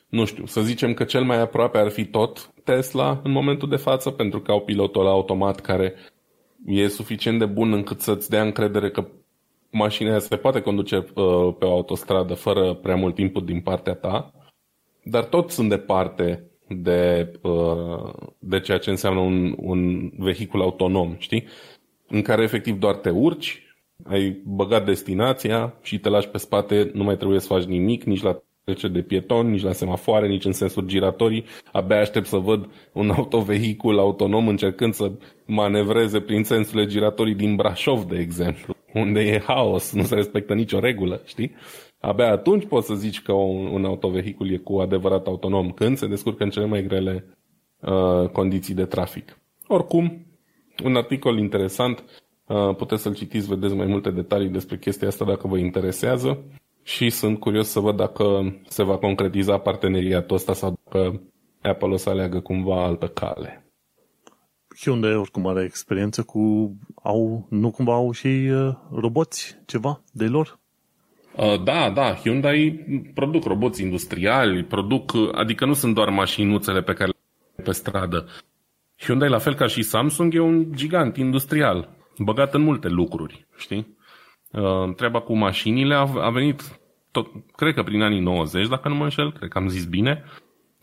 [0.09, 3.75] nu știu, să zicem că cel mai aproape ar fi tot Tesla în momentul de
[3.75, 5.93] față, pentru că au pilotul automat care
[6.65, 9.07] e suficient de bun încât să-ți dea încredere că
[9.69, 14.33] mașina se poate conduce uh, pe o autostradă fără prea mult input din partea ta,
[15.03, 16.51] dar tot sunt departe
[16.81, 21.47] de, uh, de ceea ce înseamnă un, un vehicul autonom, știi?
[22.07, 23.63] În care efectiv doar te urci,
[24.05, 28.21] ai băgat destinația și te lași pe spate, nu mai trebuie să faci nimic, nici
[28.21, 31.45] la trece de pieton, nici la semafoare, nici în sensuri giratorii.
[31.71, 35.11] Abia aștept să văd un autovehicul autonom încercând să
[35.45, 40.79] manevreze prin sensurile giratorii din Brașov, de exemplu, unde e haos, nu se respectă nicio
[40.79, 41.55] regulă, știi?
[42.05, 46.07] Abia atunci poți să zici că un, un autovehicul e cu adevărat autonom, când se
[46.07, 47.25] descurcă în cele mai grele
[47.81, 49.39] uh, condiții de trafic.
[49.67, 50.25] Oricum,
[50.83, 52.03] un articol interesant,
[52.47, 56.43] uh, puteți să-l citiți, vedeți mai multe detalii despre chestia asta dacă vă interesează
[56.81, 61.21] și sunt curios să văd dacă se va concretiza parteneriatul ăsta sau dacă
[61.61, 63.67] Apple o să aleagă cumva altă cale.
[64.79, 70.61] Hyundai oricum are experiență cu, au, nu cumva au și uh, roboți ceva de lor?
[71.35, 77.11] Uh, da, da, Hyundai produc roboți industriali, produc, adică nu sunt doar mașinuțele pe care
[77.55, 78.27] le pe stradă.
[78.99, 83.97] Hyundai, la fel ca și Samsung, e un gigant industrial, băgat în multe lucruri, știi?
[84.51, 86.79] Uh, treaba cu mașinile a, a venit,
[87.11, 90.23] tot, cred că prin anii 90, dacă nu mă înșel, cred că am zis bine,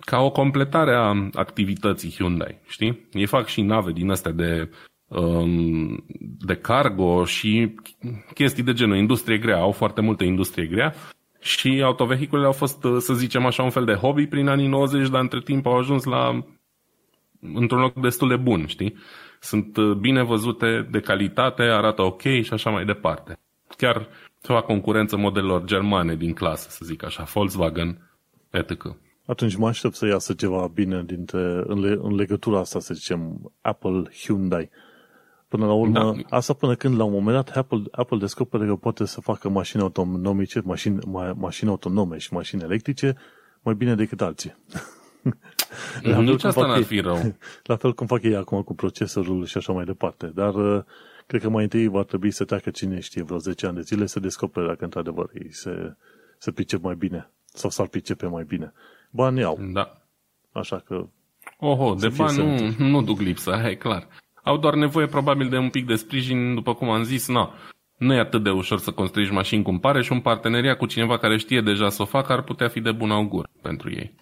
[0.00, 3.08] ca o completare a activității Hyundai, știi?
[3.12, 4.89] Ei fac și nave din astea de, um,
[6.38, 7.74] de cargo și
[8.34, 10.94] chestii de genul, industrie grea, au foarte multă industrie grea
[11.40, 15.20] și autovehiculele au fost, să zicem așa, un fel de hobby prin anii 90, dar
[15.20, 16.44] între timp au ajuns la
[17.40, 18.96] într-un loc destul de bun, știi?
[19.40, 23.38] Sunt bine văzute, de calitate, arată ok și așa mai departe
[23.76, 24.08] chiar
[24.40, 28.10] să facă concurență modelelor germane din clasă, să zic așa, Volkswagen,
[28.50, 28.96] etc.
[29.26, 33.52] Atunci mă aștept să iasă ceva bine dintre, în, le, în legătura asta, să zicem,
[33.60, 34.70] Apple-Hyundai.
[35.50, 36.36] Până la urmă, da.
[36.36, 39.82] asta până când la un moment dat Apple, Apple descoperă că poate să facă mașini
[39.82, 43.16] autonomice, mașini, ma, mașini autonome și mașini electrice
[43.62, 44.56] mai bine decât alții.
[46.02, 47.34] la Nici asta n-ar fi rău.
[47.70, 50.26] La fel cum fac ei acum cu procesorul și așa mai departe.
[50.26, 50.82] Dar uh,
[51.26, 54.06] cred că mai întâi va trebui să treacă cine știe vreo 10 ani de zile
[54.06, 55.96] să descopere dacă într-adevăr ei se,
[56.38, 58.72] se pricep mai bine sau s-ar pricepe mai bine.
[59.10, 59.58] Bani au.
[59.72, 59.92] Da.
[60.52, 61.06] Așa că...
[61.58, 64.08] Oho, de bani nu, nu duc lipsă, e clar.
[64.50, 67.54] Au doar nevoie probabil de un pic de sprijin, după cum am zis, na,
[67.98, 71.18] nu e atât de ușor să construiești mașini cum pare și un parteneriat cu cineva
[71.18, 74.14] care știe deja să o facă ar putea fi de bun augur pentru ei.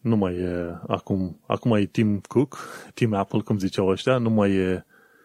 [0.00, 2.58] Nu mai e acum, acum e Tim Cook,
[2.94, 4.84] Tim Apple, cum ziceau ăștia, nu mai e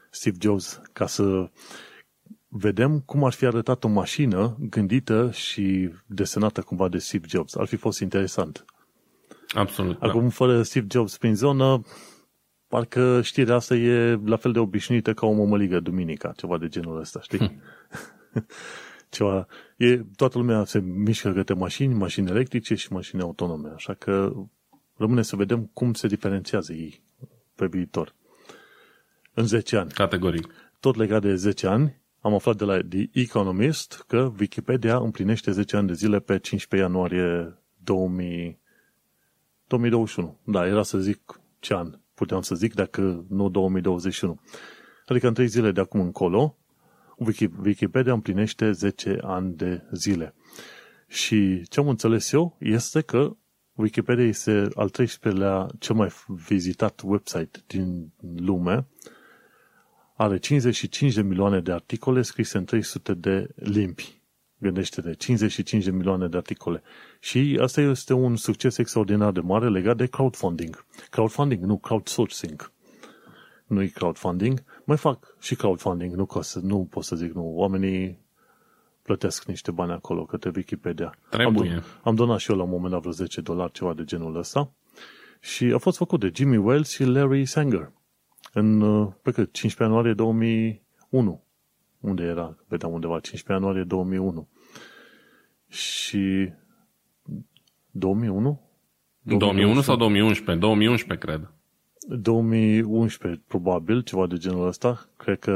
[0.10, 1.50] Steve Jobs ca să
[2.48, 7.56] vedem cum ar fi arătat o mașină gândită și desenată cumva de Steve Jobs.
[7.56, 8.66] Ar fi fost interesant.
[9.54, 10.00] Absolut.
[10.00, 10.08] Da.
[10.08, 10.30] Acum, da.
[10.30, 11.82] fără Steve Jobs prin zonă,
[12.74, 17.00] parcă știrea asta e la fel de obișnuită ca o mămăligă duminica, ceva de genul
[17.00, 17.38] ăsta, știi?
[17.38, 17.62] Hm.
[19.16, 24.34] ceva, e, toată lumea se mișcă către mașini, mașini electrice și mașini autonome, așa că
[24.96, 27.04] rămâne să vedem cum se diferențiază ei
[27.56, 28.16] pe viitor.
[29.34, 29.92] În 10 ani.
[29.92, 30.54] Categoric.
[30.80, 35.76] Tot legat de 10 ani, am aflat de la The Economist că Wikipedia împlinește 10
[35.76, 38.60] ani de zile pe 15 ianuarie 2000,
[39.68, 40.40] 2021.
[40.44, 44.40] Da, era să zic ce an puteam să zic, dacă nu 2021.
[45.06, 46.58] Adică în 3 zile de acum încolo,
[47.64, 50.34] Wikipedia împlinește 10 ani de zile.
[51.08, 53.36] Și ce am înțeles eu este că
[53.74, 58.88] Wikipedia este al 13-lea cel mai vizitat website din lume
[60.16, 64.22] are 55 de milioane de articole scrise în 300 de limbi.
[64.64, 66.84] Gândește-te, 55 de milioane de articole.
[67.20, 70.86] Și asta este un succes extraordinar de mare legat de crowdfunding.
[71.10, 72.72] Crowdfunding, nu crowdsourcing.
[73.68, 74.64] Nu-i crowdfunding.
[74.84, 77.54] Mai fac și crowdfunding, nu, să, nu pot să zic nu.
[77.56, 78.20] Oamenii
[79.02, 81.18] plătesc niște bani acolo către Wikipedia.
[81.30, 81.72] Trebuie.
[81.72, 84.36] Am, am donat și eu la un moment dat vreo 10 dolari, ceva de genul
[84.36, 84.72] ăsta.
[85.40, 87.92] Și a fost făcut de Jimmy Wells și Larry Sanger
[88.54, 91.44] în, uh, pe cât, 15 ianuarie 2001.
[92.00, 92.56] Unde era?
[92.68, 94.48] Vedeam undeva, 15 ianuarie 2001.
[95.74, 96.52] Și
[97.92, 98.62] 2001?
[99.22, 100.66] 2001 sau 2011?
[100.66, 101.52] 2011, cred.
[102.08, 105.10] 2011, probabil, ceva de genul ăsta.
[105.18, 105.52] Cred că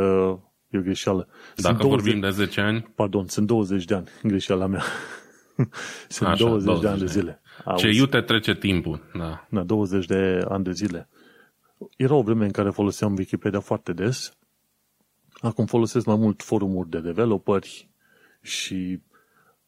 [0.70, 1.28] e o greșeală.
[1.56, 2.92] Dacă sunt 20, vorbim de 10 ani?
[2.96, 4.84] Pardon, sunt 20 de ani, greșeala mea.
[6.08, 7.42] sunt Așa, 20, 20 de ani de zile.
[7.66, 7.84] Auzi.
[7.84, 9.48] Ce iute trece timpul, da.
[9.50, 11.10] Da, 20 de ani de zile.
[11.98, 14.38] Era o vreme în care foloseam Wikipedia foarte des.
[15.42, 17.90] Acum folosesc mai mult forumuri de developeri
[18.42, 19.00] și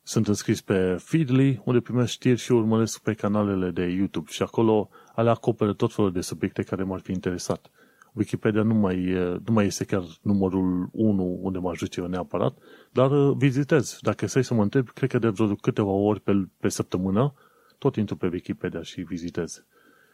[0.10, 4.90] sunt înscris pe Feedly, unde primesc știri și urmăresc pe canalele de YouTube și acolo
[5.16, 7.72] ale acoperă tot felul de subiecte care m-ar fi interesat.
[8.14, 9.14] Wikipedia nu mai,
[9.46, 12.58] nu mai este chiar numărul 1 unde mă ajut eu neapărat,
[12.92, 13.98] dar uh, vizitez.
[14.02, 17.34] Dacă stai să mă întreb, cred că de vreo câteva ori pe, pe săptămână,
[17.78, 19.66] tot intru pe Wikipedia și vizitez.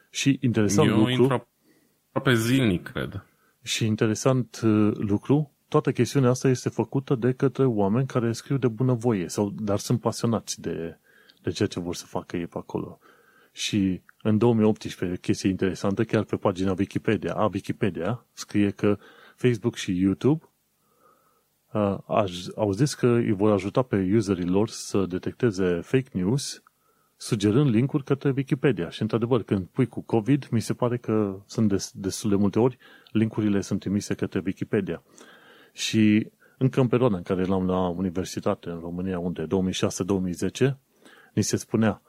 [0.09, 1.47] Și interesant eu lucru
[2.11, 3.25] aproape zilnic, cred.
[3.61, 8.67] Și interesant uh, lucru, toată chestiunea asta este făcută de către oameni care scriu de
[8.67, 10.97] bunăvoie, sau, dar sunt pasionați de,
[11.41, 12.99] de ceea ce vor să facă ei pe acolo.
[13.51, 18.97] Și în 2018, chestie interesantă, chiar pe pagina Wikipedia, a Wikipedia, scrie că
[19.35, 20.43] Facebook și YouTube
[21.71, 21.97] uh,
[22.55, 26.63] au zis că îi vor ajuta pe userii lor să detecteze fake news
[27.17, 28.89] sugerând linkuri către Wikipedia.
[28.89, 32.59] Și, într-adevăr, când pui cu COVID, mi se pare că sunt des, destul de multe
[32.59, 32.77] ori,
[33.11, 35.03] linkurile sunt trimise către Wikipedia.
[35.75, 39.47] Și încă în perioada în care eram la universitate în România, unde
[40.69, 40.75] 2006-2010,
[41.33, 42.01] ni se spunea,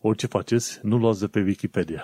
[0.00, 2.02] orice faceți, nu luați de pe Wikipedia.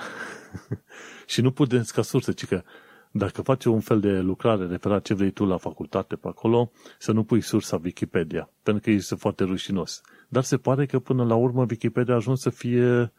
[1.27, 2.63] și nu puteți ca sursă, ci că
[3.11, 7.13] dacă faci un fel de lucrare referat ce vrei tu la facultate pe acolo, să
[7.13, 10.01] nu pui sursa Wikipedia, pentru că este foarte rușinos.
[10.29, 13.13] Dar se pare că până la urmă Wikipedia a ajuns să fie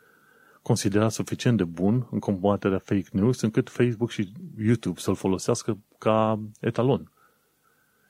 [0.62, 6.40] considerat suficient de bun în combaterea fake news, încât Facebook și YouTube să-l folosească ca
[6.60, 7.12] etalon.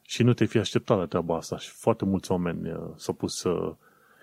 [0.09, 1.57] Și nu te fi așteptat la treaba asta.
[1.57, 3.75] Și foarte mulți oameni uh, s-au pus să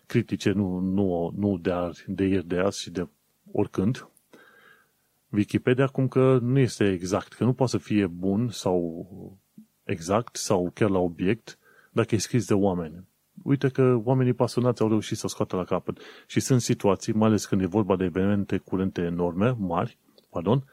[0.06, 3.08] critice, nu, nu, nu de, ar, de ieri, de azi și de
[3.52, 4.08] oricând,
[5.30, 9.06] Wikipedia cum că nu este exact, că nu poate să fie bun sau
[9.84, 11.58] exact sau chiar la obiect
[11.90, 13.04] dacă e scris de oameni.
[13.42, 17.46] Uite că oamenii pasionați au reușit să scoată la capăt și sunt situații, mai ales
[17.46, 19.98] când e vorba de evenimente curente enorme, mari,
[20.30, 20.64] pardon,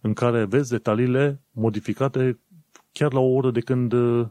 [0.00, 2.38] în care vezi detaliile modificate
[2.94, 4.26] chiar la o oră de când uh,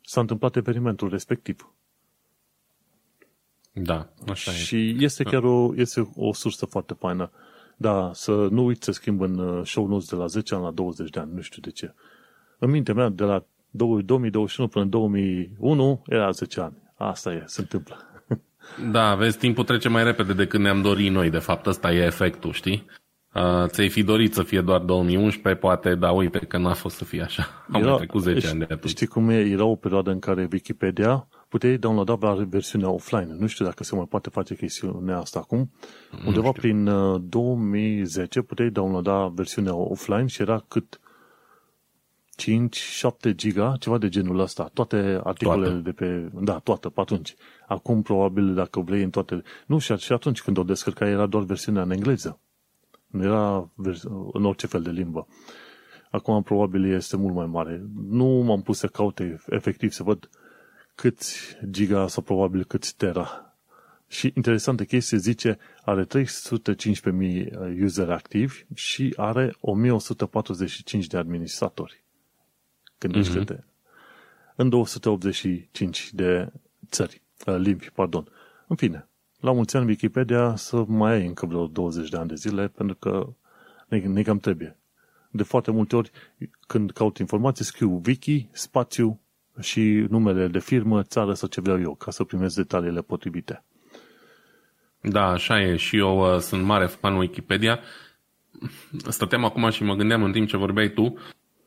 [0.00, 1.72] s-a întâmplat evenimentul respectiv.
[3.72, 4.96] Da, așa Și e.
[4.98, 7.30] este chiar o, este o sursă foarte faină.
[7.76, 10.70] Da, să nu uiți să schimb în uh, show notes de la 10 ani la
[10.70, 11.94] 20 de ani, nu știu de ce.
[12.58, 16.76] În mintea mea, de la 2021 până în 2001, era 10 ani.
[16.96, 17.96] Asta e, se întâmplă.
[18.90, 22.52] Da, vezi, timpul trece mai repede decât ne-am dorit noi, de fapt, ăsta e efectul,
[22.52, 22.86] știi?
[23.34, 27.04] Uh, ți-ai fi dorit să fie doar 2011, poate, dar uite că n-a fost să
[27.04, 27.64] fie așa.
[27.72, 28.88] Am era, trecut 10 ani de atunci.
[28.88, 29.40] Știi cum e?
[29.40, 33.36] Era o perioadă în care Wikipedia puteai downloada la versiunea offline.
[33.38, 35.70] Nu știu dacă se mai poate face chestiunea asta acum.
[36.10, 36.60] Nu Undeva știu.
[36.60, 36.90] prin
[37.28, 41.00] 2010 uh, puteai downloada versiunea offline și era cât
[43.30, 44.70] 5-7 giga, ceva de genul ăsta.
[44.72, 45.82] Toate articolele toată.
[45.82, 46.30] de pe...
[46.32, 47.34] Da, toată, pe atunci.
[47.66, 49.42] Acum, probabil, dacă vrei în toate...
[49.66, 52.40] Nu, și, și atunci când o descărca era doar versiunea în engleză.
[53.08, 53.70] Nu era
[54.32, 55.26] în orice fel de limbă.
[56.10, 57.82] Acum, probabil, este mult mai mare.
[58.08, 60.28] Nu m-am pus să caute efectiv să văd
[60.94, 63.52] câți giga sau probabil câți tera.
[64.06, 72.04] Și interesantă chestie, zice, are 315.000 user activi și are 1145 de administratori.
[72.98, 73.54] Gândește-te.
[73.54, 74.54] Mm-hmm.
[74.56, 76.52] În 285 de
[76.90, 78.28] țări, uh, limbi, pardon.
[78.66, 79.08] În fine,
[79.40, 82.96] la mulți ani Wikipedia să mai ai încă vreo 20 de ani de zile, pentru
[82.96, 83.26] că
[83.88, 84.76] ne, ne cam trebuie.
[85.30, 86.10] De foarte multe ori,
[86.66, 89.20] când caut informații, scriu wiki, spațiu
[89.60, 93.64] și numele de firmă, țară sau ce vreau eu, ca să primesc detaliile potrivite.
[95.00, 95.76] Da, așa e.
[95.76, 97.80] Și eu uh, sunt mare fan Wikipedia.
[99.08, 101.18] Stăteam acum și mă gândeam în timp ce vorbeai tu,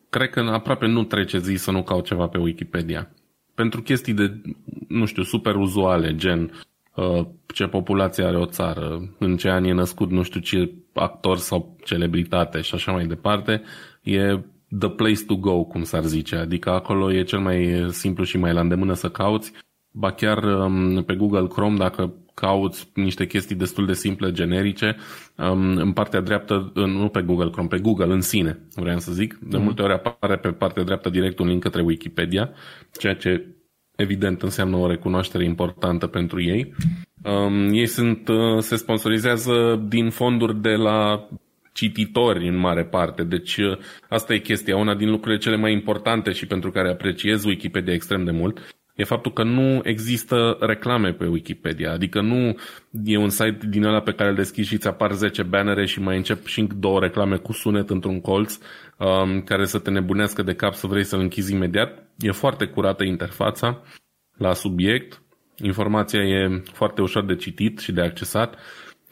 [0.09, 3.09] cred că aproape nu trece zi să nu caut ceva pe Wikipedia.
[3.53, 4.41] Pentru chestii de,
[4.87, 6.70] nu știu, super uzuale, gen uh,
[7.53, 11.77] ce populație are o țară, în ce an e născut nu știu ce actor sau
[11.83, 13.61] celebritate și așa mai departe,
[14.01, 14.39] e
[14.79, 16.35] the place to go, cum s-ar zice.
[16.35, 19.51] Adică acolo e cel mai simplu și mai la îndemână să cauți.
[19.91, 24.95] Ba chiar um, pe Google Chrome, dacă cauți niște chestii destul de simple, generice,
[25.37, 29.39] um, în partea dreaptă, nu pe Google Chrome, pe Google în sine, vreau să zic.
[29.41, 29.63] De mm.
[29.63, 32.49] multe ori apare pe partea dreaptă direct un link către Wikipedia,
[32.99, 33.45] ceea ce
[34.01, 36.73] evident înseamnă o recunoaștere importantă pentru ei.
[37.23, 41.27] Um, ei sunt, uh, se sponsorizează din fonduri de la
[41.73, 43.23] cititori în mare parte.
[43.23, 43.77] Deci uh,
[44.09, 48.23] asta e chestia, una din lucrurile cele mai importante și pentru care apreciez Wikipedia extrem
[48.23, 48.59] de mult
[48.95, 51.91] e faptul că nu există reclame pe Wikipedia.
[51.91, 52.55] Adică nu
[53.03, 56.01] e un site din ăla pe care îl deschizi și îți apar 10 bannere și
[56.01, 58.57] mai încep și două reclame cu sunet într-un colț
[58.97, 62.05] um, care să te nebunească de cap să vrei să-l închizi imediat.
[62.17, 63.81] E foarte curată interfața
[64.37, 65.21] la subiect.
[65.57, 68.55] Informația e foarte ușor de citit și de accesat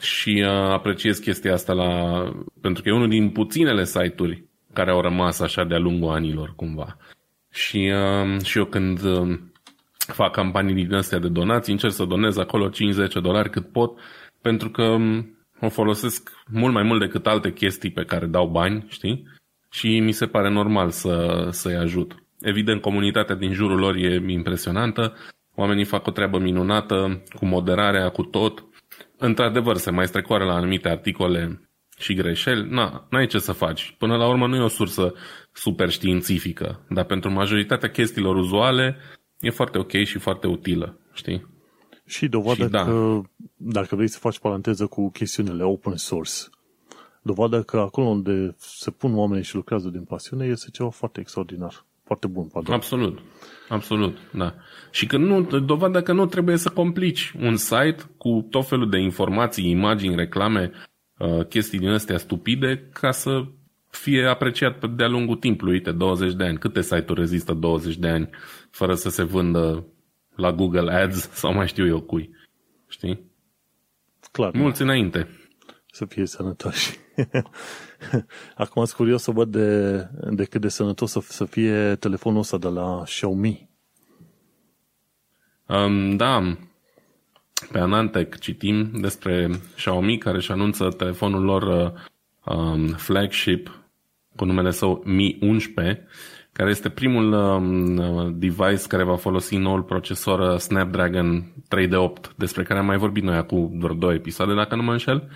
[0.02, 2.24] și uh, apreciez chestia asta la...
[2.62, 6.98] pentru că e unul din puținele site-uri care au rămas așa de-a lungul anilor cumva.
[7.52, 9.40] Și, uh, și eu când uh,
[10.12, 12.72] fac campanii din astea de donații, încerc să donez acolo 5-10
[13.22, 14.00] dolari cât pot,
[14.42, 18.86] pentru că um, o folosesc mult mai mult decât alte chestii pe care dau bani,
[18.88, 19.28] știi?
[19.70, 22.16] Și mi se pare normal să, să-i ajut.
[22.42, 25.16] Evident, comunitatea din jurul lor e impresionantă,
[25.56, 28.64] oamenii fac o treabă minunată, cu moderarea, cu tot.
[29.18, 31.70] Într-adevăr, se mai strecoară la anumite articole
[32.00, 33.96] și greșeli, na, n-ai ce să faci.
[33.98, 35.14] Până la urmă nu e o sursă
[35.54, 38.98] super științifică, dar pentru majoritatea chestiilor uzuale
[39.40, 41.48] e foarte ok și foarte utilă, știi?
[42.06, 42.84] Și dovadă și da.
[42.84, 43.22] că,
[43.56, 46.32] dacă vrei să faci paranteză cu chestiunile open source,
[47.22, 51.86] dovadă că acolo unde se pun oamenii și lucrează din pasiune este ceva foarte extraordinar.
[52.04, 52.74] Foarte bun, pardon.
[52.74, 53.20] Absolut.
[53.70, 54.54] Absolut, da.
[54.92, 58.98] Și că nu, dovadă că nu trebuie să complici un site cu tot felul de
[58.98, 60.72] informații, imagini, reclame,
[61.18, 63.46] uh, chestii din astea stupide ca să
[63.90, 65.74] fie apreciat de-a lungul timpului.
[65.74, 66.58] Uite, 20 de ani.
[66.58, 68.30] Câte site-uri rezistă 20 de ani
[68.72, 69.86] fără să se vândă
[70.36, 72.36] la Google Ads sau mai știu eu cui?
[72.88, 73.32] Știi?
[74.32, 74.52] Clar.
[74.54, 75.28] Mulți înainte.
[75.92, 76.98] Să fie sănătoși.
[78.56, 79.98] Acum sunt curios să văd de,
[80.30, 83.70] de cât de sănătos să, să fie telefonul ăsta de la Xiaomi.
[85.68, 86.58] Um, da,
[87.72, 91.94] pe Anantec citim despre Xiaomi care își anunță telefonul lor
[92.46, 93.80] um, flagship
[94.36, 96.08] cu numele său Mi 11,
[96.60, 102.86] care este primul um, device care va folosi noul procesor Snapdragon 3D8, despre care am
[102.86, 105.30] mai vorbit noi acum vreo două episoade, dacă nu mă înșel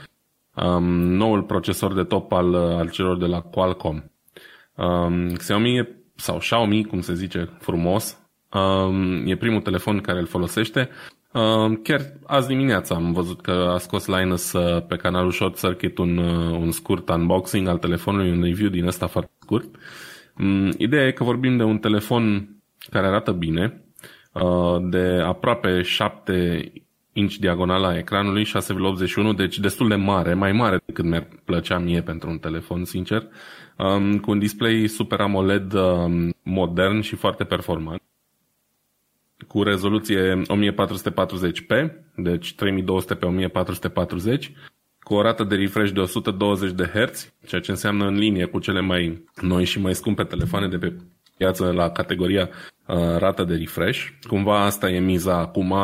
[0.56, 4.12] um, noul procesor de top al, al celor de la Qualcomm.
[4.76, 8.18] Um, Xiaomi e, sau Xiaomi, cum se zice frumos,
[8.54, 10.90] um, e primul telefon care îl folosește.
[11.32, 15.98] Um, chiar azi dimineața am văzut că a scos Linus uh, pe canalul Short Circuit
[15.98, 19.66] un, uh, un scurt unboxing al telefonului, un review din ăsta foarte scurt.
[19.66, 19.80] Um,
[20.78, 22.56] ideea e că vorbim de un telefon
[22.90, 23.84] care arată bine,
[24.34, 26.72] uh, de aproape 7
[27.14, 32.30] inch diagonala ecranului, 6,81, deci destul de mare, mai mare decât mi-ar plăcea mie pentru
[32.30, 33.28] un telefon, sincer,
[33.78, 38.02] um, cu un display Super AMOLED um, modern și foarte performant,
[39.48, 44.52] cu rezoluție 1440p, deci 3200 pe 1440,
[45.04, 48.60] cu o rată de refresh de 120 de Hz, ceea ce înseamnă în linie cu
[48.60, 50.96] cele mai noi și mai scumpe telefoane de pe
[51.38, 52.50] piață la categoria
[52.88, 54.08] uh, rată de refresh.
[54.28, 55.76] Cumva asta e miza acum,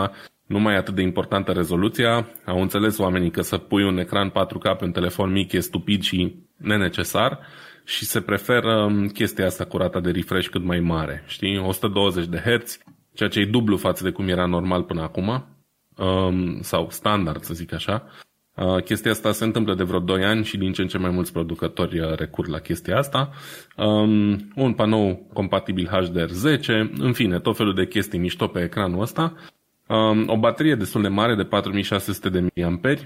[0.45, 2.27] nu mai e atât de importantă rezoluția.
[2.45, 6.01] Au înțeles oamenii că să pui un ecran 4K pe un telefon mic e stupid
[6.01, 7.39] și nenecesar
[7.85, 11.23] și se preferă um, chestia asta cu rata de refresh cât mai mare.
[11.27, 11.57] Știi?
[11.57, 12.77] 120 de Hz,
[13.13, 15.45] ceea ce e dublu față de cum era normal până acum,
[15.97, 18.07] um, sau standard, să zic așa.
[18.55, 21.09] Uh, chestia asta se întâmplă de vreo 2 ani și din ce în ce mai
[21.09, 23.29] mulți producători uh, recur la chestia asta.
[23.77, 26.65] Um, un panou compatibil HDR10,
[26.97, 29.33] în fine, tot felul de chestii mișto pe ecranul ăsta.
[29.87, 32.47] Um, o baterie destul de mare de 4600 de
[32.81, 32.99] mAh,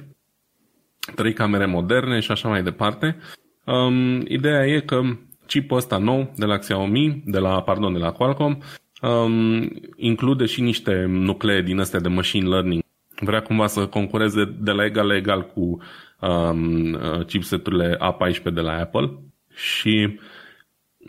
[1.15, 3.17] trei camere moderne și așa mai departe.
[3.65, 5.01] Um, ideea e că
[5.47, 8.61] chipul ăsta nou de la Xiaomi, de la, pardon, de la Qualcomm,
[9.01, 12.83] um, include și niște nuclee din astea de machine learning
[13.23, 15.81] vrea cumva să concureze de la egal la egal cu
[16.19, 16.97] um,
[17.27, 19.11] chipseturile A14 de la Apple
[19.55, 20.19] și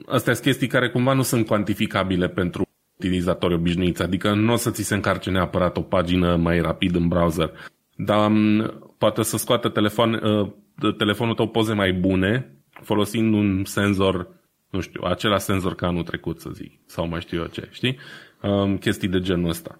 [0.06, 4.70] astea sunt chestii care cumva nu sunt cuantificabile pentru utilizatori obișnuiți, adică nu o să
[4.70, 7.50] ți se încarce neapărat o pagină mai rapid în browser,
[7.96, 14.28] dar um, poate să scoată telefon, uh, telefonul tău poze mai bune folosind un senzor,
[14.70, 17.98] nu știu, acela senzor ca anul trecut, să zic, sau mai știu eu ce, știi?
[18.42, 19.78] Um, chestii de genul ăsta.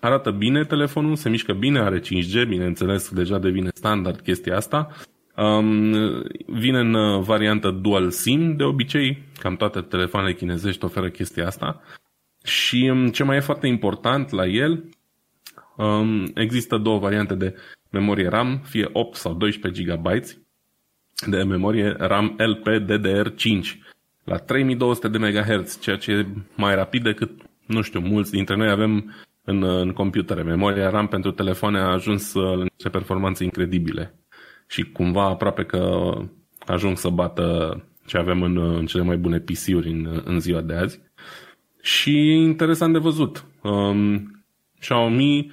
[0.00, 4.88] Arată bine telefonul, se mișcă bine, are 5G, bineînțeles, deja devine standard chestia asta.
[5.36, 5.92] Um,
[6.46, 11.80] vine în uh, variantă dual SIM, de obicei, cam toate telefoanele chinezești oferă chestia asta.
[12.44, 14.84] Și um, ce mai e foarte important la el,
[15.76, 17.54] um, există două variante de
[17.90, 20.06] memorie RAM, fie 8 sau 12 GB
[21.26, 23.78] de memorie RAM LPDDR5
[24.24, 26.26] la 3200 de MHz, ceea ce e
[26.56, 27.30] mai rapid decât,
[27.66, 29.14] nu știu, mulți dintre noi avem
[29.44, 30.42] în, în computere.
[30.42, 34.14] Memoria RAM pentru telefoane a ajuns uh, la niște performanțe incredibile
[34.68, 36.12] și cumva aproape că
[36.66, 37.76] ajung să bată
[38.06, 41.00] ce avem în, în cele mai bune PC-uri în, în ziua de azi.
[41.82, 43.44] Și e interesant de văzut.
[43.62, 44.44] Um,
[44.78, 45.52] Xiaomi,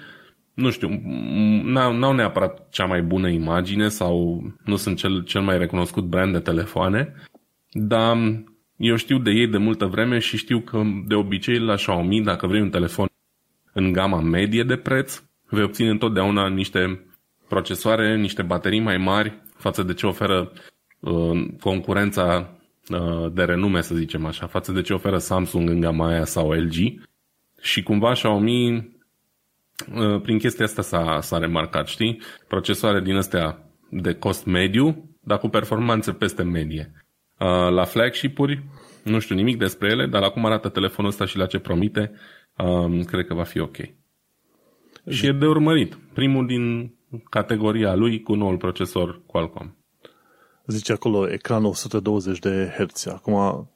[0.54, 1.02] nu știu,
[1.64, 6.34] n-au, n-au neapărat cea mai bună imagine sau nu sunt cel, cel mai recunoscut brand
[6.34, 7.14] de telefoane,
[7.72, 8.18] dar
[8.78, 12.48] eu știu de ei de multă vreme și știu că de obicei la Xiaomi, dacă
[12.48, 13.08] vrei un telefon
[13.78, 17.06] în gama medie de preț, vei obține întotdeauna niște
[17.48, 20.52] procesoare, niște baterii mai mari față de ce oferă
[21.00, 22.58] uh, concurența
[22.90, 26.52] uh, de renume, să zicem așa, față de ce oferă Samsung în gama aia sau
[26.52, 26.74] LG.
[27.62, 32.22] Și cumva Xiaomi uh, prin chestia asta s-a, s-a remarcat, știi?
[32.48, 36.92] Procesoare din astea de cost mediu, dar cu performanțe peste medie.
[37.40, 38.64] Uh, la flagship-uri,
[39.04, 42.12] nu știu nimic despre ele, dar acum arată telefonul ăsta și la ce promite,
[42.64, 43.78] um, cred că va fi ok.
[45.10, 45.98] Și e de urmărit.
[46.14, 46.96] Primul din
[47.30, 49.76] categoria lui cu noul procesor Qualcomm.
[50.66, 53.06] Zice acolo ecran 120 de Hz.
[53.06, 53.70] Acum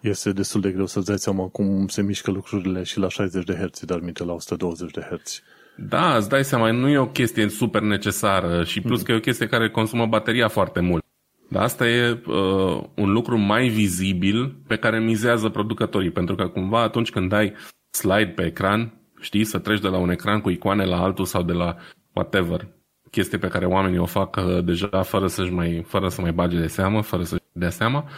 [0.00, 3.54] este destul de greu să-ți dai seama cum se mișcă lucrurile și la 60 de
[3.54, 5.42] Hz, dar minte la 120 de Hz.
[5.76, 9.04] Da, îți dai seama, nu e o chestie super necesară și plus mm.
[9.04, 11.04] că e o chestie care consumă bateria foarte mult.
[11.48, 16.82] Dar asta e uh, un lucru mai vizibil pe care mizează producătorii, pentru că cumva
[16.82, 17.54] atunci când dai
[17.92, 21.42] slide pe ecran, știi, să treci de la un ecran cu icoane la altul sau
[21.42, 21.76] de la
[22.12, 22.68] whatever,
[23.10, 26.58] chestie pe care oamenii o fac uh, deja fără, să mai, fără să mai bage
[26.58, 28.08] de seamă, fără să dea seama,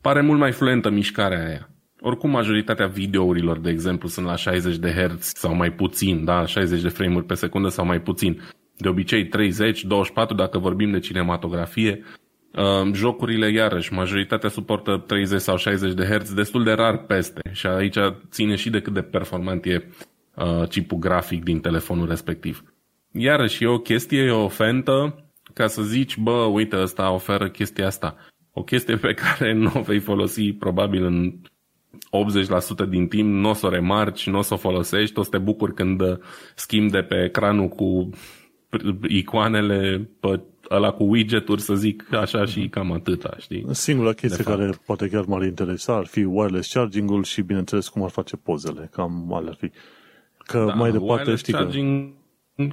[0.00, 1.70] pare mult mai fluentă mișcarea aia.
[2.00, 6.82] Oricum, majoritatea videourilor, de exemplu, sunt la 60 de Hz sau mai puțin, da, 60
[6.82, 8.42] de frame-uri pe secundă sau mai puțin.
[8.76, 12.02] De obicei 30, 24 dacă vorbim de cinematografie.
[12.56, 17.40] Uh, jocurile, iarăși, majoritatea suportă 30 sau 60 de Hz, destul de rar peste.
[17.52, 17.96] Și aici
[18.30, 19.88] ține și de cât de performant e
[20.34, 22.62] uh, chipul grafic din telefonul respectiv.
[23.12, 27.86] Iarăși e o chestie, e o fentă ca să zici, bă, uite, ăsta oferă chestia
[27.86, 28.16] asta.
[28.52, 31.32] O chestie pe care nu o vei folosi probabil în
[32.86, 35.30] 80% din timp, nu o să o remarci, nu o să o folosești, o să
[35.30, 36.00] te bucuri când
[36.54, 38.10] schimbi de pe ecranul cu
[39.08, 43.66] icoanele pe ăla cu widget-uri, să zic așa și cam atâta, știi?
[43.70, 48.10] Singura chestie care poate chiar m-ar interesa ar fi wireless charging-ul și, bineînțeles, cum ar
[48.10, 48.88] face pozele.
[48.92, 49.70] Cam alea ar fi.
[50.38, 52.12] Că da, mai departe știi charging...
[52.56, 52.64] că...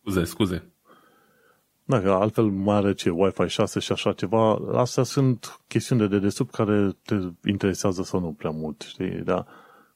[0.00, 0.62] Scuze, scuze.
[1.84, 6.54] Dacă altfel mai are ce Wi-Fi 6 și așa ceva, astea sunt chestiuni de dedesubt
[6.54, 7.14] care te
[7.44, 9.10] interesează sau nu prea mult, știi?
[9.10, 9.46] Dar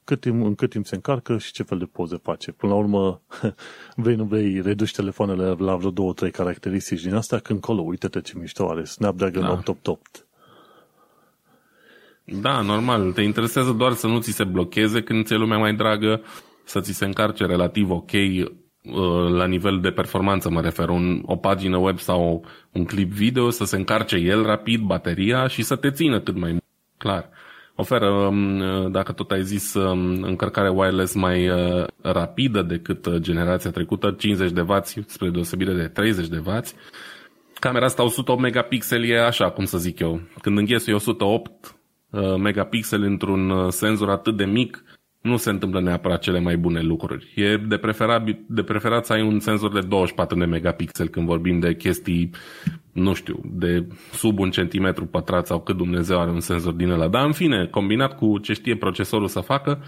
[0.05, 2.51] cât timp, în cât timp se încarcă și ce fel de poze face.
[2.51, 3.21] Până la urmă,
[3.95, 8.21] vrei nu vrei, reduci telefoanele la vreo două, trei caracteristici din astea, când colo, uite-te
[8.21, 9.51] ce mișto are, Snapdragon da.
[9.51, 10.25] 888.
[12.25, 13.11] Da, normal.
[13.11, 16.21] Te interesează doar să nu ți se blocheze când ți-e lumea mai dragă,
[16.63, 18.47] să ți se încarce relativ ok uh,
[19.29, 23.65] la nivel de performanță, mă refer, un, o pagină web sau un clip video, să
[23.65, 26.63] se încarce el rapid, bateria și să te țină cât mai mult.
[26.97, 27.29] Clar.
[27.75, 33.71] Oferă, um, dacă tot ai zis, um, încărcare wireless mai uh, rapidă decât uh, generația
[33.71, 36.59] trecută, 50 de W spre deosebire de 30 de W.
[37.59, 40.21] Camera asta 108 megapixeli e așa, cum să zic eu.
[40.41, 41.75] Când înghesui 108
[42.15, 44.83] Uh, megapixeli într-un uh, senzor atât de mic,
[45.25, 47.33] nu se întâmplă neapărat cele mai bune lucruri.
[47.35, 51.59] E de preferat, de preferat să ai un senzor de 24 de megapixeli când vorbim
[51.59, 52.29] de chestii,
[52.91, 57.07] nu știu, de sub un centimetru pătrat sau cât Dumnezeu are un senzor din ăla.
[57.07, 59.83] Dar în fine, combinat cu ce știe procesorul să facă,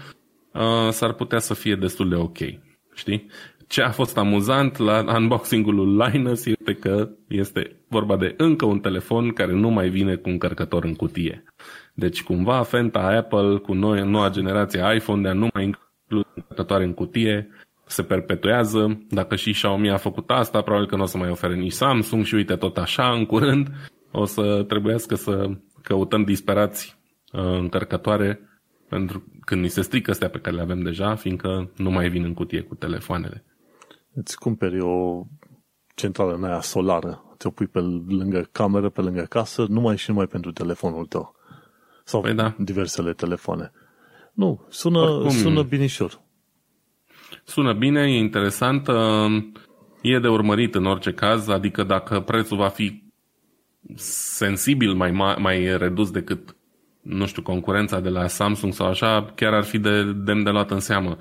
[0.52, 2.38] uh, s-ar putea să fie destul de ok.
[2.94, 3.26] Știi?
[3.66, 8.78] Ce a fost amuzant la unboxing-ul lui Linus este că este vorba de încă un
[8.78, 11.44] telefon care nu mai vine cu un încărcător în cutie.
[11.98, 16.84] Deci cumva fenta Apple cu noi, noua generație iPhone de a nu mai include încărcătoare
[16.84, 17.48] în cutie
[17.86, 19.06] se perpetuează.
[19.10, 22.24] Dacă și Xiaomi a făcut asta, probabil că nu o să mai ofere nici Samsung
[22.24, 23.68] și uite tot așa, în curând
[24.12, 25.50] o să trebuiască să
[25.82, 26.98] căutăm disperați
[27.32, 28.40] uh, încărcătoare
[28.88, 32.24] pentru când ni se strică astea pe care le avem deja, fiindcă nu mai vin
[32.24, 33.44] în cutie cu telefoanele.
[34.14, 35.22] Îți cumperi o
[35.94, 40.26] centrală în aia solară, ți-o pui pe lângă cameră, pe lângă casă, numai și numai
[40.26, 41.36] pentru telefonul tău.
[42.08, 42.54] Sau păi da.
[42.58, 43.72] diversele telefoane.
[44.32, 46.20] Nu, sună, Oricum, sună binișor.
[47.44, 48.88] Sună bine, e interesant,
[50.02, 53.02] e de urmărit în orice caz, adică dacă prețul va fi
[53.94, 56.56] sensibil mai, mai redus decât,
[57.02, 60.70] nu știu, concurența de la Samsung sau așa, chiar ar fi de demn de luat
[60.70, 61.16] în seamă.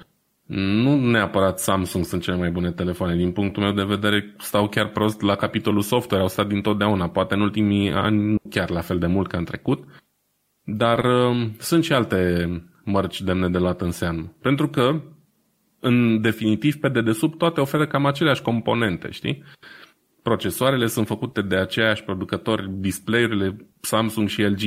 [0.45, 3.15] Nu neapărat Samsung sunt cele mai bune telefoane.
[3.15, 7.33] Din punctul meu de vedere, stau chiar prost la capitolul software, au stat dintotdeauna, poate
[7.33, 9.83] în ultimii ani chiar la fel de mult ca în trecut.
[10.69, 12.49] Dar uh, sunt și alte
[12.83, 14.33] mărci demne de luat în seamă.
[14.41, 15.01] Pentru că,
[15.79, 19.43] în definitiv, pe dedesubt, toate oferă cam aceleași componente, știi?
[20.21, 24.59] Procesoarele sunt făcute de aceiași producători, display-urile Samsung și LG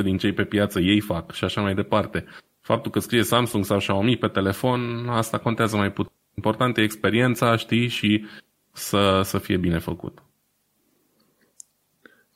[0.00, 2.24] 99% din cei pe piață ei fac și așa mai departe.
[2.60, 6.12] Faptul că scrie Samsung sau Xiaomi pe telefon, asta contează mai puțin.
[6.34, 8.24] Important e experiența, știi, și
[8.72, 10.22] să, să fie bine făcut.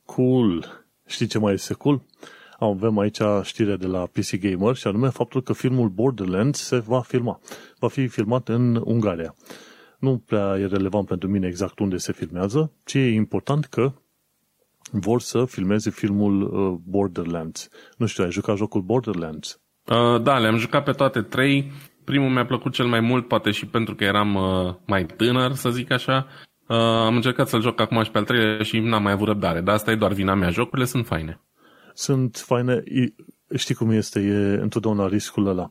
[0.05, 0.85] Cool.
[1.07, 2.03] Știi ce mai este cool?
[2.59, 7.01] Avem aici știre de la PC Gamer și anume faptul că filmul Borderlands se va
[7.01, 7.41] filma.
[7.79, 9.35] Va fi filmat în Ungaria.
[9.99, 13.93] Nu prea e relevant pentru mine exact unde se filmează, ci e important că
[14.91, 17.69] vor să filmeze filmul uh, Borderlands.
[17.97, 19.61] Nu știu, ai jucat jocul Borderlands?
[19.85, 21.73] Uh, da, le-am jucat pe toate trei.
[22.05, 25.71] Primul mi-a plăcut cel mai mult, poate și pentru că eram uh, mai tânăr, să
[25.71, 26.27] zic așa.
[26.69, 29.61] Uh, am încercat să-l joc acum și pe al treilea și n-am mai avut răbdare,
[29.61, 30.51] dar asta e doar vina mea.
[30.51, 31.41] Jocurile sunt faine
[31.95, 32.82] sunt faine.
[33.55, 34.20] Știi cum este?
[34.20, 35.70] E întotdeauna riscul ăla.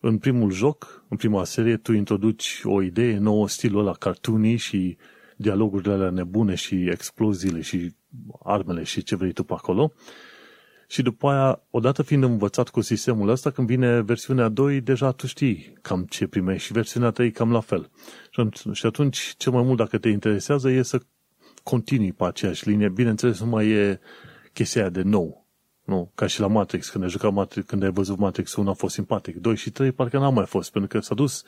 [0.00, 4.96] În primul joc, în prima serie, tu introduci o idee nouă, stilul ăla cartoony și
[5.36, 7.94] dialogurile alea nebune și exploziile și
[8.42, 9.92] armele și ce vrei tu pe acolo.
[10.88, 15.26] Și după aia, odată fiind învățat cu sistemul ăsta, când vine versiunea 2, deja tu
[15.26, 17.90] știi cam ce primești și versiunea 3 cam la fel.
[18.72, 21.00] Și atunci, cel mai mult dacă te interesează, e să
[21.62, 22.88] continui pe aceeași linie.
[22.88, 24.00] Bineînțeles, nu mai e
[24.52, 25.45] chestia de nou.
[25.86, 28.72] Nu, ca și la Matrix, când ai jucat Matrix, când ai văzut Matrix 1 a
[28.72, 29.36] fost simpatic.
[29.36, 31.44] 2 și 3 parcă n-a mai fost, pentru că s-a dus,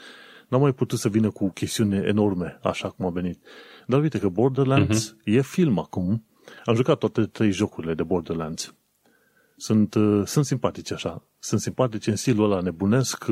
[0.48, 3.44] n-a mai putut să vină cu chestiuni enorme, așa cum a venit.
[3.86, 5.24] Dar uite că Borderlands uh-huh.
[5.24, 6.24] e film acum.
[6.64, 8.74] Am jucat toate trei jocurile de Borderlands.
[9.56, 11.22] Sunt, uh, sunt simpatici așa.
[11.38, 13.24] Sunt simpatici în stilul ăla nebunesc,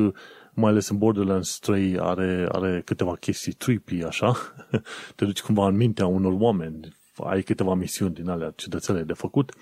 [0.53, 4.37] mai ales în Borderlands 3 are, are câteva chestii trippy, așa.
[5.15, 6.95] Te duci cumva în mintea unor oameni.
[7.15, 9.53] Ai câteva misiuni din alea ciudățele de făcut.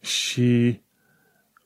[0.00, 0.80] Și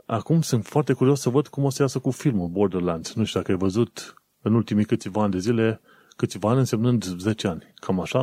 [0.06, 3.14] acum sunt foarte curios să văd cum o să iasă cu filmul Borderlands.
[3.14, 5.80] Nu știu dacă ai văzut în ultimii câțiva ani de zile,
[6.16, 8.18] câțiva ani însemnând 10 ani, cam așa,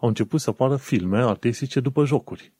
[0.00, 2.52] au început să apară filme artistice după jocuri.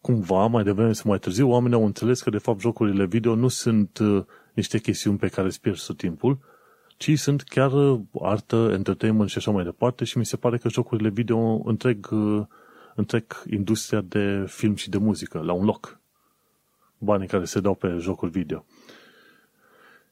[0.00, 3.48] Cumva, mai devreme sau mai târziu, oamenii au înțeles că, de fapt, jocurile video nu
[3.48, 6.38] sunt uh, niște chestiuni pe care îți pierzi timpul,
[6.96, 10.68] ci sunt chiar uh, artă, entertainment și așa mai departe și mi se pare că
[10.68, 12.44] jocurile video întreg, uh,
[12.94, 16.00] întreg industria de film și de muzică la un loc
[16.98, 18.64] banii care se dau pe jocuri video.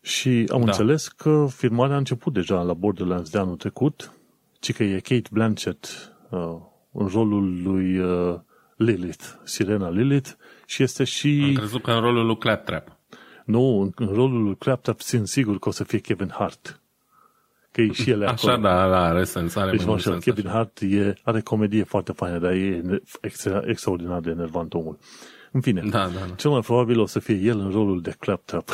[0.01, 0.67] Și am da.
[0.67, 4.13] înțeles că filmarea a început deja la Borderlands de anul trecut,
[4.61, 6.57] ci că e Kate Blanchett, uh,
[6.93, 8.35] în rolul lui uh,
[8.77, 10.31] Lilith, Sirena Lilith,
[10.67, 11.43] și este și...
[11.47, 12.99] Am crezut că în rolul lui Claptrap.
[13.45, 16.81] Nu, în rolul lui Claptrap sunt sigur că o să fie Kevin Hart.
[17.71, 18.53] Că e și ele acolo.
[18.53, 19.57] Așa, da, da, are sens.
[19.57, 20.55] Are deci, așa, Kevin așa.
[20.55, 24.99] Hart e, are comedie foarte faină, dar e extra, extraordinar de enervant omul.
[25.55, 26.35] În fine, da, da, da.
[26.35, 28.71] cel mai probabil o să fie el în rolul de Claptrap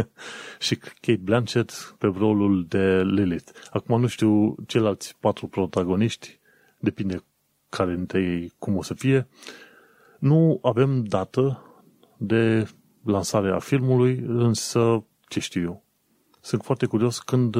[0.66, 3.50] și Kate Blanchett pe rolul de Lilith.
[3.70, 6.40] Acum nu știu ceilalți patru protagoniști,
[6.78, 7.24] depinde
[7.68, 9.28] care dintre ei cum o să fie.
[10.18, 11.62] Nu avem dată
[12.16, 12.68] de
[13.04, 15.84] lansare a filmului, însă ce știu eu.
[16.40, 17.56] Sunt foarte curios când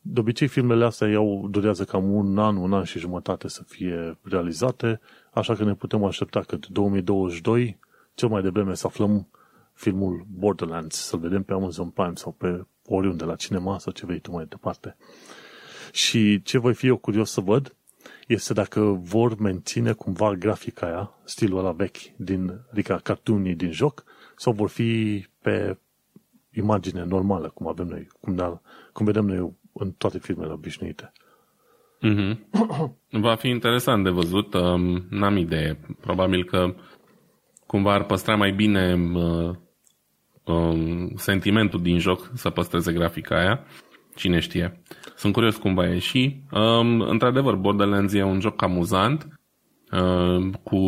[0.00, 4.18] de obicei filmele astea iau, durează cam un an, un an și jumătate să fie
[4.22, 5.00] realizate,
[5.38, 7.78] așa că ne putem aștepta că 2022,
[8.14, 9.28] cel mai devreme să aflăm
[9.72, 14.18] filmul Borderlands, să-l vedem pe Amazon Prime sau pe oriunde, la cinema sau ce vrei
[14.18, 14.96] tu mai departe.
[15.92, 17.76] Și ce voi fi eu curios să văd
[18.26, 24.04] este dacă vor menține cumva grafica aia, stilul ăla vechi, din, adică cartoonii din joc,
[24.36, 25.78] sau vor fi pe
[26.52, 28.60] imagine normală, cum avem noi, cum, da,
[28.92, 31.12] cum vedem noi în toate filmele obișnuite.
[32.02, 32.38] Mm-hmm.
[33.26, 34.54] Va fi interesant de văzut.
[34.54, 35.78] Um, n-am idee.
[36.00, 36.74] Probabil că
[37.66, 39.50] cumva ar păstra mai bine uh,
[40.44, 43.64] um, sentimentul din joc să păstreze grafica aia.
[44.14, 44.82] Cine știe.
[45.16, 46.40] Sunt curios cum va ieși.
[46.52, 49.28] Um, într-adevăr, Borderlands e un joc amuzant
[49.92, 50.78] uh, cu,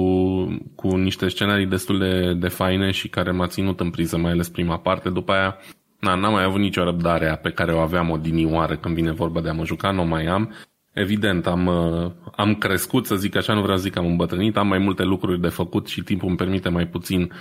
[0.74, 4.48] cu niște scenarii destul de, de faine și care m-a ținut în priză, mai ales
[4.48, 5.11] prima parte.
[5.11, 5.56] După aia
[6.00, 9.48] Na, n-am mai avut nicio răbdare pe care o aveam odinioară când vine vorba de
[9.48, 10.54] a mă juca, nu mai am.
[10.93, 14.57] Evident, am, uh, am crescut, să zic așa, nu vreau să zic că am îmbătrânit,
[14.57, 17.32] am mai multe lucruri de făcut și timpul îmi permite mai puțin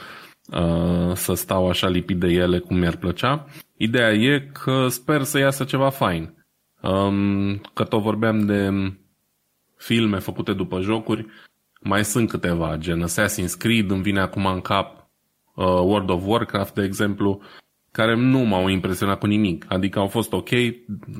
[0.52, 3.45] uh, să stau așa lipit de ele cum mi-ar plăcea.
[3.78, 6.34] Ideea e că sper să iasă ceva fain.
[6.82, 8.70] Um, că tot vorbeam de
[9.78, 11.26] filme făcute după jocuri,
[11.82, 15.10] mai sunt câteva, gen Assassin's Creed, îmi vine acum în cap
[15.56, 17.41] uh, World of Warcraft, de exemplu,
[18.00, 19.66] care nu m-au impresionat cu nimic.
[19.68, 20.50] Adică au fost ok,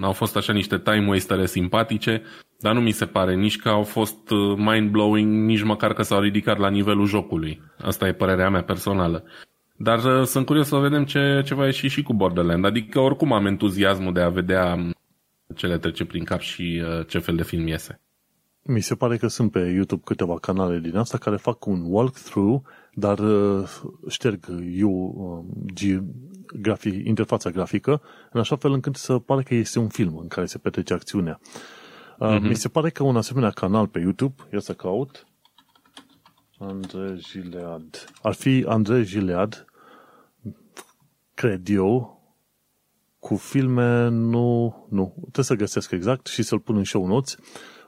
[0.01, 2.21] au fost așa niște time wastere simpatice,
[2.59, 6.19] dar nu mi se pare nici că au fost uh, mind-blowing, nici măcar că s-au
[6.19, 7.61] ridicat la nivelul jocului.
[7.82, 9.23] Asta e părerea mea personală.
[9.75, 12.65] Dar uh, sunt curios să vedem ce, ce va ieși și cu Borderland.
[12.65, 14.93] Adică oricum am entuziasmul de a vedea um,
[15.55, 18.01] ce le trece prin cap și uh, ce fel de film iese.
[18.63, 22.61] Mi se pare că sunt pe YouTube câteva canale din asta care fac un walkthrough,
[22.93, 23.19] dar
[24.07, 24.39] șterg
[24.75, 25.45] eu
[26.53, 30.45] grafi, interfața grafică, în așa fel încât să pare că este un film în care
[30.45, 31.39] se petrece acțiunea.
[31.39, 32.39] Uh-huh.
[32.41, 35.27] Mi se pare că un asemenea canal pe YouTube, ia să caut,
[36.57, 38.05] Andrei Gilead.
[38.21, 39.65] Ar fi Andrei Gilead,
[41.33, 42.19] cred eu,
[43.19, 47.37] cu filme, nu, nu, trebuie să găsesc exact și să-l pun în show notes.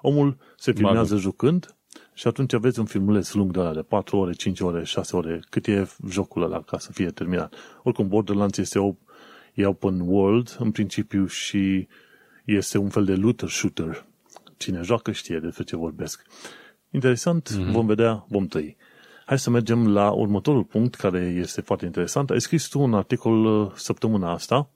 [0.02, 1.22] Omul se filmează Bagă.
[1.22, 1.76] jucând
[2.22, 5.40] și atunci aveți un filmuleț lung de la de 4 ore, 5 ore, 6 ore,
[5.50, 7.54] cât e jocul ăla ca să fie terminat.
[7.84, 8.96] Oricum, Borderlands este o,
[9.54, 11.88] e open world în principiu și
[12.46, 14.06] este un fel de looter shooter.
[14.58, 16.26] Cine joacă știe despre ce vorbesc.
[16.90, 17.72] Interesant, mm-hmm.
[17.72, 18.78] vom vedea, vom tăi.
[19.26, 22.30] Hai să mergem la următorul punct care este foarte interesant.
[22.30, 24.70] Ai scris tu un articol uh, săptămâna asta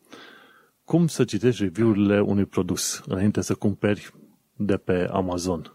[0.84, 4.14] cum să citești review-urile unui produs înainte să cumperi
[4.56, 5.74] de pe Amazon.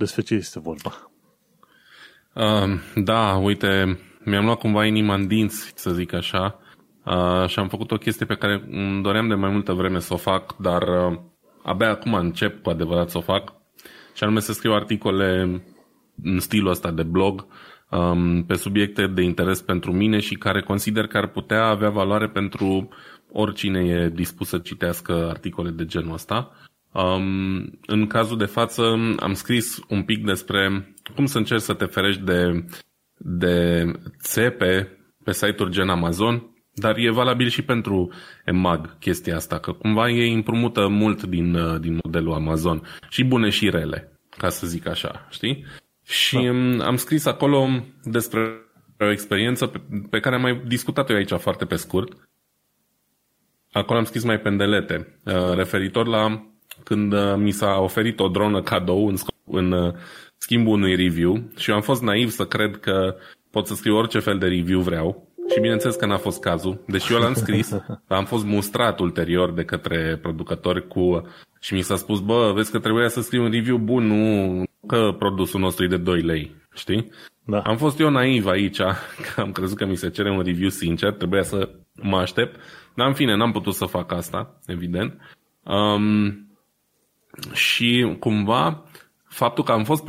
[0.00, 1.10] Despre ce este vorba?
[2.34, 6.58] Uh, da, uite, mi-am luat cumva inima în dinți, să zic așa,
[7.04, 10.14] uh, și am făcut o chestie pe care îmi doream de mai multă vreme să
[10.14, 11.18] o fac, dar uh,
[11.62, 13.52] abia acum încep cu adevărat să o fac,
[14.14, 15.62] și anume să scriu articole
[16.22, 17.46] în stilul ăsta de blog
[17.90, 22.28] um, pe subiecte de interes pentru mine și care consider că ar putea avea valoare
[22.28, 22.88] pentru
[23.32, 26.52] oricine e dispus să citească articole de genul ăsta.
[26.92, 28.82] Um, în cazul de față
[29.18, 32.64] am scris un pic despre cum să încerci să te ferești de,
[33.16, 33.84] de
[34.22, 38.12] țepe pe site-uri gen Amazon, dar e valabil și pentru
[38.44, 43.70] EMAG chestia asta, că cumva ei împrumută mult din, din modelul Amazon, și bune și
[43.70, 45.64] rele, ca să zic așa, știi?
[46.04, 46.36] Și
[46.76, 46.86] da.
[46.86, 47.68] am scris acolo
[48.02, 48.40] despre
[48.98, 49.80] o experiență pe,
[50.10, 52.28] pe care am mai discutat-o aici foarte pe scurt.
[53.72, 56.49] Acolo am scris mai pendelete, uh, referitor la
[56.84, 59.14] când uh, mi s-a oferit o dronă cadou în,
[59.44, 59.94] în uh,
[60.36, 63.16] schimbul unui review și eu am fost naiv să cred că
[63.50, 67.12] pot să scriu orice fel de review vreau și bineînțeles că n-a fost cazul, deși
[67.12, 67.76] eu l-am scris,
[68.08, 71.28] am fost mustrat ulterior de către producători cu
[71.60, 75.14] și mi s-a spus, bă, vezi că trebuia să scriu un review bun, nu că
[75.18, 77.10] produsul nostru e de 2 lei, știi?
[77.44, 77.60] Da.
[77.60, 78.80] Am fost eu naiv aici,
[79.34, 81.68] că am crezut că mi se cere un review sincer, trebuia să
[82.02, 82.60] mă aștept,
[82.94, 85.20] dar în fine, n-am putut să fac asta, evident.
[85.62, 86.49] Um,
[87.52, 88.84] și cumva
[89.24, 90.04] faptul că am fost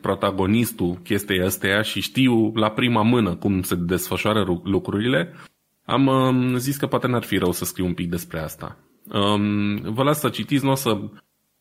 [0.00, 5.34] protagonistul chestiei astea și știu la prima mână cum se desfășoară lucrurile,
[5.84, 8.76] am um, zis că poate n-ar fi rău să scriu un pic despre asta.
[9.12, 11.00] Um, vă las să citiți, nu o să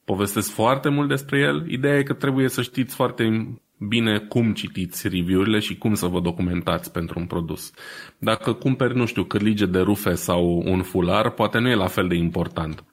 [0.06, 1.72] povestesc foarte mult despre el.
[1.72, 6.20] Ideea e că trebuie să știți foarte bine cum citiți review-urile și cum să vă
[6.20, 7.72] documentați pentru un produs.
[8.18, 12.08] Dacă cumperi, nu știu, cârlige de rufe sau un fular, poate nu e la fel
[12.08, 12.84] de important.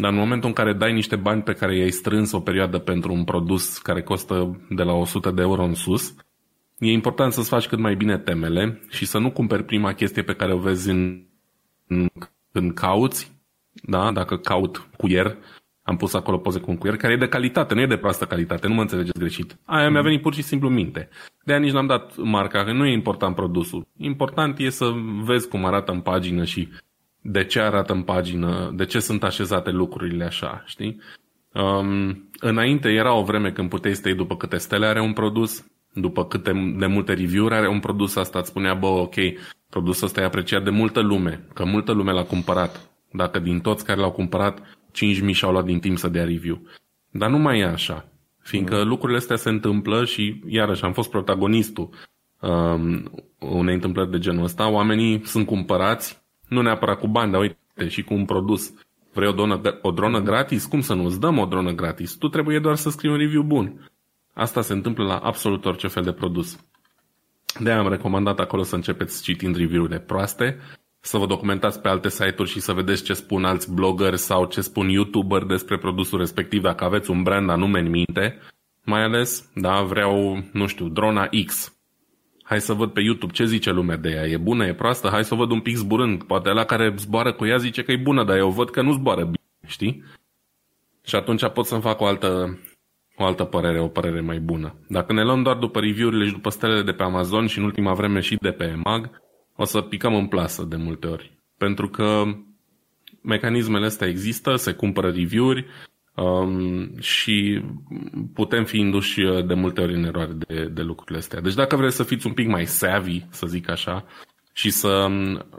[0.00, 3.12] Dar în momentul în care dai niște bani pe care i-ai strâns o perioadă pentru
[3.12, 6.14] un produs care costă de la 100 de euro în sus,
[6.78, 10.34] e important să-ți faci cât mai bine temele și să nu cumperi prima chestie pe
[10.34, 11.22] care o vezi în,
[11.86, 12.08] în,
[12.52, 13.32] în cauți,
[13.72, 14.12] da?
[14.12, 15.36] dacă caut cuier,
[15.82, 18.24] am pus acolo poze cu un cuier care e de calitate, nu e de proastă
[18.24, 19.56] calitate, nu mă înțelegeți greșit.
[19.64, 21.08] Aia mi-a venit pur și simplu minte.
[21.44, 23.86] De aia nici n-am dat marca, că nu e important produsul.
[23.96, 24.92] Important e să
[25.24, 26.68] vezi cum arată în pagină și
[27.30, 31.00] de ce arată în pagină, de ce sunt așezate lucrurile așa, știi?
[31.54, 36.24] Um, înainte era o vreme când puteai să după câte stele are un produs, după
[36.24, 39.14] câte de multe review-uri are un produs, asta îți spunea, bă, ok,
[39.70, 42.90] produsul ăsta e apreciat de multă lume, că multă lume l-a cumpărat.
[43.12, 46.62] Dacă din toți care l-au cumpărat, 5.000 și-au luat din timp să dea review.
[47.10, 48.08] Dar nu mai e așa,
[48.42, 48.88] fiindcă mm.
[48.88, 51.88] lucrurile astea se întâmplă și, iarăși, am fost protagonistul
[52.40, 54.68] um, unei întâmplări de genul ăsta.
[54.68, 58.72] Oamenii sunt cumpărați nu neapărat cu bani, dar uite, și cu un produs.
[59.12, 60.64] Vrei o, dronă, o dronă gratis?
[60.64, 61.04] Cum să nu?
[61.04, 62.14] Îți dăm o dronă gratis.
[62.14, 63.90] Tu trebuie doar să scrii un review bun.
[64.34, 66.58] Asta se întâmplă la absolut orice fel de produs.
[67.60, 70.58] de am recomandat acolo să începeți citind review-urile proaste,
[71.00, 74.60] să vă documentați pe alte site-uri și să vedeți ce spun alți blogger sau ce
[74.60, 78.38] spun youtuber despre produsul respectiv dacă aveți un brand anume în minte.
[78.84, 81.77] Mai ales, da, vreau, nu știu, drona X
[82.48, 85.24] hai să văd pe YouTube ce zice lumea de ea, e bună, e proastă, hai
[85.24, 87.96] să o văd un pic zburând, poate la care zboară cu ea zice că e
[87.96, 90.04] bună, dar eu văd că nu zboară bine, știi?
[91.04, 92.58] Și atunci pot să-mi fac o altă,
[93.16, 94.74] o altă părere, o părere mai bună.
[94.88, 97.92] Dacă ne luăm doar după review-urile și după stelele de pe Amazon și în ultima
[97.92, 99.10] vreme și de pe Mag,
[99.56, 101.38] o să picăm în plasă de multe ori.
[101.58, 102.22] Pentru că
[103.22, 105.66] mecanismele astea există, se cumpără review-uri,
[106.18, 107.62] Um, și
[108.34, 111.40] putem fi induși uh, de multe ori în eroare de, de lucrurile astea.
[111.40, 114.04] Deci dacă vreți să fiți un pic mai savvy, să zic așa,
[114.52, 115.06] și să,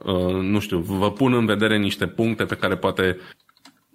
[0.03, 3.17] uh, nu știu, vă pun în vedere niște puncte pe care poate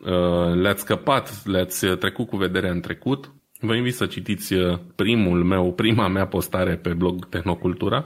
[0.01, 5.45] uh, le-ați scăpat, le-ați trecut cu vederea în trecut, vă invit să citiți uh, primul
[5.45, 8.05] meu, prima mea postare pe blog Tehnocultura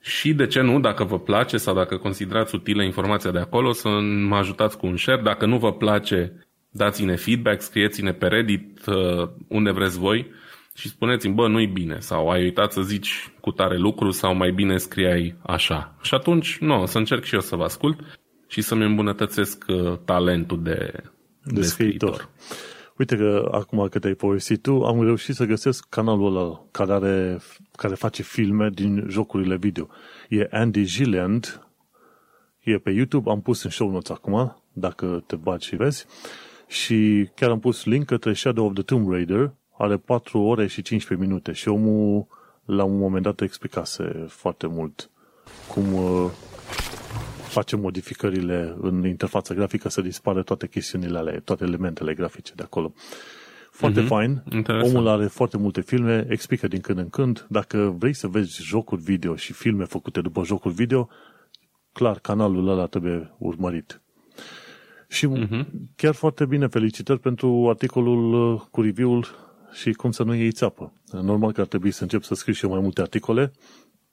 [0.00, 3.88] și de ce nu, dacă vă place sau dacă considerați utilă informația de acolo, să
[4.28, 5.22] mă ajutați cu un share.
[5.22, 10.30] Dacă nu vă place, dați-ne feedback, scrieți-ne pe Reddit uh, unde vreți voi
[10.74, 14.50] și spuneți-mi, bă, nu-i bine sau ai uitat să zici cu tare lucru sau mai
[14.50, 15.96] bine scriai așa.
[16.02, 20.62] Și atunci, nu, să încerc și eu să vă ascult și să-mi îmbunătățesc uh, talentul
[20.62, 20.92] de,
[21.42, 22.14] de, de scriitor.
[22.14, 22.30] scriitor.
[22.98, 27.38] Uite că acum că te-ai povestit tu, am reușit să găsesc canalul ăla care, are,
[27.76, 29.88] care face filme din jocurile video.
[30.28, 31.68] E Andy Gilland,
[32.60, 36.06] e pe YouTube, am pus în show notes acum, dacă te bagi și vezi.
[36.68, 40.82] Și chiar am pus link către Shadow of the Tomb Raider, are 4 ore și
[40.82, 42.26] 15 minute și omul
[42.64, 45.10] la un moment dat explicase foarte mult
[45.68, 46.30] cum uh,
[47.48, 52.92] face modificările în interfața grafică să dispară toate chestiunile alea, toate elementele grafice de acolo.
[53.70, 54.06] Foarte mm-hmm.
[54.06, 54.42] fain.
[54.50, 54.94] Interesant.
[54.94, 57.46] Omul are foarte multe filme, explică din când în când.
[57.48, 61.08] Dacă vrei să vezi jocuri video și filme făcute după jocuri video,
[61.92, 64.00] clar, canalul ăla trebuie urmărit.
[65.08, 65.66] Și uh-huh.
[65.96, 69.26] chiar foarte bine, felicitări pentru articolul uh, cu review-ul
[69.72, 70.92] și cum să nu iei țapă.
[71.12, 73.52] Normal că ar trebui să încep să scriu și eu mai multe articole.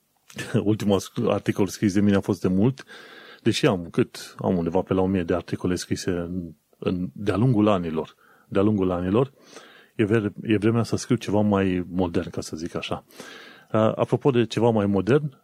[0.63, 2.83] Ultimul articol scris de mine a fost de mult,
[3.41, 4.35] deși am cât?
[4.37, 8.15] Am undeva pe la 1000 de articole scrise în, în, de-a lungul anilor.
[8.47, 9.31] De-a lungul anilor.
[9.95, 13.05] E, vre, e vremea să scriu ceva mai modern, ca să zic așa.
[13.71, 15.41] Apropo de ceva mai modern,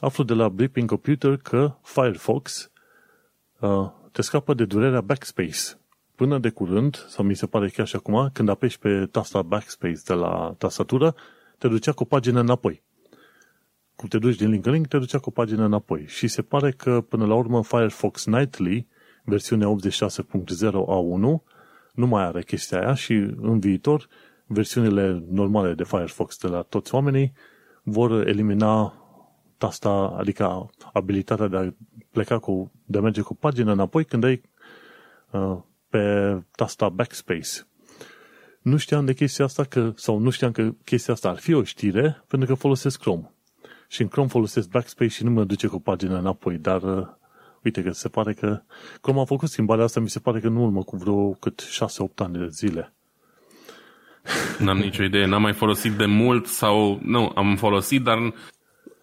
[0.00, 2.70] aflu de la Blipping Computer că Firefox
[4.14, 5.60] te scapă de durerea backspace.
[6.14, 10.00] Până de curând, sau mi se pare chiar și acum, când apeși pe tasta backspace
[10.06, 11.14] de la tastatură,
[11.58, 12.82] te ducea cu o pagină înapoi.
[13.96, 16.04] Cum te duci din link în link, te ducea cu o pagină înapoi.
[16.06, 18.86] Și se pare că, până la urmă, Firefox Nightly,
[19.24, 21.42] versiunea 86.0 A1,
[21.92, 24.08] nu mai are chestia aia și în viitor
[24.46, 27.32] versiunile normale de Firefox de la toți oamenii
[27.82, 28.94] vor elimina
[29.58, 31.72] tasta, adică abilitatea de a
[32.14, 34.40] pleca cu, de a merge cu pagina înapoi când ai
[35.30, 35.56] uh,
[35.88, 37.66] pe tasta backspace.
[38.62, 41.62] Nu știam de chestia asta că, sau nu știam că chestia asta ar fi o
[41.62, 43.32] știre pentru că folosesc Chrome.
[43.88, 47.06] Și în Chrome folosesc backspace și nu mă duce cu pagina înapoi, dar uh,
[47.62, 48.62] uite că se pare că
[49.00, 51.62] Chrome a făcut schimbarea asta, mi se pare că în urmă cu vreo cât
[52.12, 52.92] 6-8 ani de zile.
[54.58, 57.00] N-am nicio idee, n-am mai folosit de mult sau...
[57.02, 58.18] Nu, am folosit, dar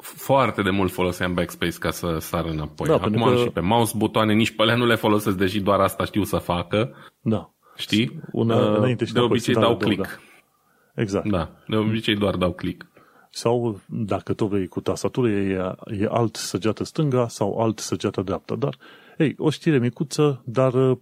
[0.02, 2.88] foarte de mult foloseam backspace ca să sar înapoi.
[2.88, 3.42] Da, Acum am că...
[3.42, 6.38] și pe mouse butoane, nici pe alea nu le folosesc, deși doar asta știu să
[6.38, 6.96] facă.
[7.22, 7.54] Da.
[7.76, 8.20] Știi?
[8.32, 10.02] Una, uh, de obicei dau click.
[10.02, 11.02] Da.
[11.02, 11.30] Exact.
[11.30, 12.86] Da, de obicei doar dau click.
[13.30, 18.56] Sau, dacă tot vrei cu tastatură, e, e alt săgeată stânga sau alt săgeată dreapta.
[18.56, 18.78] Dar,
[19.18, 20.98] ei, o știre micuță, dar uh,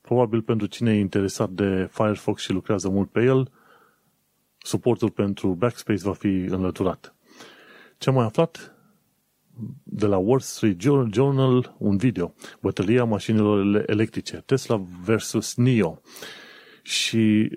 [0.00, 3.50] probabil pentru cine e interesat de Firefox și lucrează mult pe el,
[4.58, 7.14] suportul pentru backspace va fi înlăturat.
[7.98, 8.72] Ce am mai aflat?
[9.82, 10.80] De la Wall Street
[11.12, 12.34] Journal, un video.
[12.60, 14.36] Bătălia mașinilor electrice.
[14.36, 16.00] Tesla versus NIO.
[16.82, 17.50] Și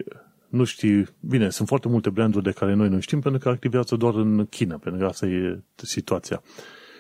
[0.50, 3.96] nu știi, bine, sunt foarte multe branduri de care noi nu știm pentru că activează
[3.96, 6.42] doar în China, pentru că asta e situația.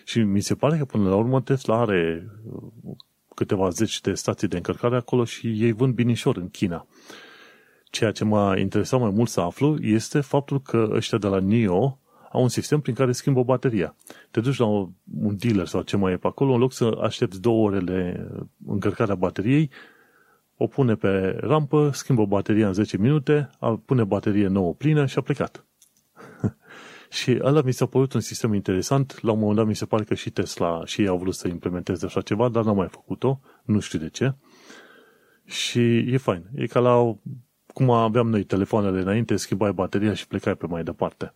[0.05, 2.31] Și mi se pare că până la urmă Tesla are
[3.35, 6.87] câteva zeci de stații de încărcare acolo și ei vând binișor în China.
[7.89, 12.00] Ceea ce m-a interesat mai mult să aflu este faptul că ăștia de la NIO
[12.31, 13.95] au un sistem prin care schimbă bateria.
[14.31, 17.41] Te duci la un dealer sau ce mai e pe acolo, în loc să aștepți
[17.41, 18.27] două ore de
[18.65, 19.69] încărcarea bateriei,
[20.57, 23.49] o pune pe rampă, schimbă bateria în 10 minute,
[23.85, 25.65] pune baterie nouă plină și a plecat.
[27.09, 29.21] și ăla mi s-a părut un sistem interesant.
[29.21, 31.47] La un moment dat mi se pare că și Tesla și ei au vrut să
[31.47, 33.39] implementeze așa ceva, dar n-au mai făcut-o.
[33.63, 34.33] Nu știu de ce.
[35.45, 36.49] Și e fain.
[36.55, 37.17] E ca la
[37.73, 41.33] cum aveam noi telefoanele înainte, schimbai bateria și plecai pe mai departe.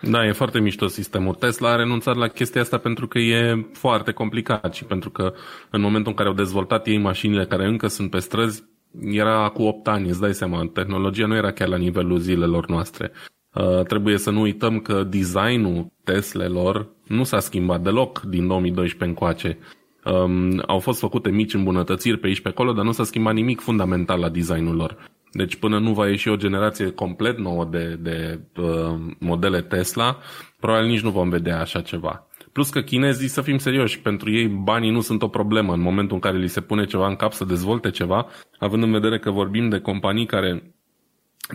[0.00, 1.34] Da, e foarte mișto sistemul.
[1.34, 5.32] Tesla a renunțat la chestia asta pentru că e foarte complicat și pentru că
[5.70, 8.64] în momentul în care au dezvoltat ei mașinile care încă sunt pe străzi,
[9.00, 13.12] era cu 8 ani, îți dai seama, tehnologia nu era chiar la nivelul zilelor noastre.
[13.54, 19.58] Uh, trebuie să nu uităm că designul Teslelor nu s-a schimbat deloc din 2012 încoace.
[20.04, 23.60] Um, au fost făcute mici îmbunătățiri pe aici pe acolo, dar nu s-a schimbat nimic
[23.60, 25.10] fundamental la designul lor.
[25.32, 30.18] Deci până nu va ieși o generație complet nouă de, de uh, modele Tesla,
[30.60, 32.26] probabil nici nu vom vedea așa ceva.
[32.52, 36.14] Plus că chinezii, să fim serioși, pentru ei banii nu sunt o problemă în momentul
[36.14, 38.26] în care li se pune ceva în cap să dezvolte ceva,
[38.58, 40.72] având în vedere că vorbim de companii care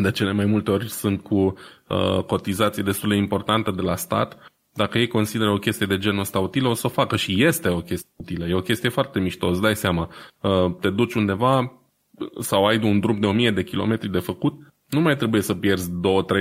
[0.01, 4.51] de cele mai multe ori sunt cu uh, cotizații destul de importante de la stat,
[4.73, 7.69] dacă ei consideră o chestie de genul ăsta utilă, o să o facă și este
[7.69, 8.45] o chestie utilă.
[8.45, 10.09] E o chestie foarte mișto, îți dai seama.
[10.41, 11.82] Uh, te duci undeva,
[12.39, 14.53] sau ai un drum de 1000 de kilometri de făcut,
[14.89, 15.93] nu mai trebuie să pierzi 2-3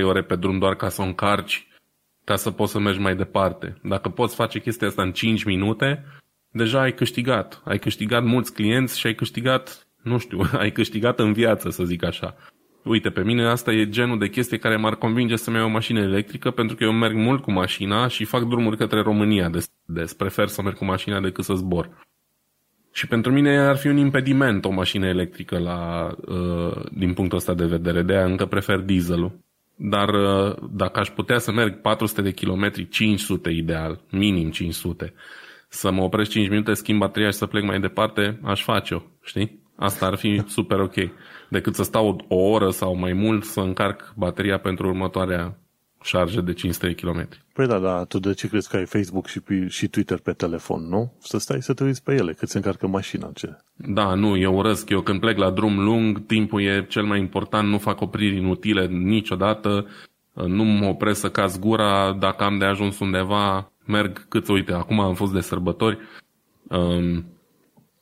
[0.03, 1.67] ore pe drum doar ca să o încarci,
[2.23, 3.77] ca să poți să mergi mai departe.
[3.83, 6.05] Dacă poți face chestia asta în 5 minute,
[6.51, 7.61] deja ai câștigat.
[7.65, 12.03] Ai câștigat mulți clienți și ai câștigat, nu știu, ai câștigat în viață, să zic
[12.03, 12.35] așa.
[12.83, 15.99] Uite, pe mine asta e genul de chestie care m-ar convinge să-mi iau o mașină
[15.99, 19.71] electrică, pentru că eu merg mult cu mașina și fac drumuri către România des.
[19.85, 20.13] des.
[20.13, 21.89] Prefer să merg cu mașina decât să zbor.
[22.93, 27.53] Și pentru mine ar fi un impediment o mașină electrică la, uh, din punctul ăsta
[27.53, 28.01] de vedere.
[28.01, 29.39] De aia încă prefer dieselul.
[29.75, 35.13] Dar uh, dacă aș putea să merg 400 de kilometri, 500 ideal, minim 500,
[35.67, 39.61] să mă opresc 5 minute, schimb bateria și să plec mai departe, aș face-o, știi?
[39.75, 40.95] Asta ar fi super ok.
[41.49, 45.57] Decât să stau o oră sau mai mult să încarc bateria pentru următoarea
[46.03, 47.27] șarjă de 500 km.
[47.53, 50.87] Păi da, da, tu de ce crezi că ai Facebook și, și Twitter pe telefon,
[50.87, 51.13] nu?
[51.19, 53.31] Să stai să te uiți pe ele, cât se încarcă mașina.
[53.33, 53.57] Ce?
[53.75, 54.89] Da, nu, eu urăsc.
[54.89, 58.87] Eu când plec la drum lung, timpul e cel mai important, nu fac opriri inutile
[58.87, 59.87] niciodată,
[60.33, 64.99] nu mă opresc să caz gura, dacă am de ajuns undeva, merg cât, uite, acum
[64.99, 65.97] am fost de sărbători
[66.69, 67.25] um,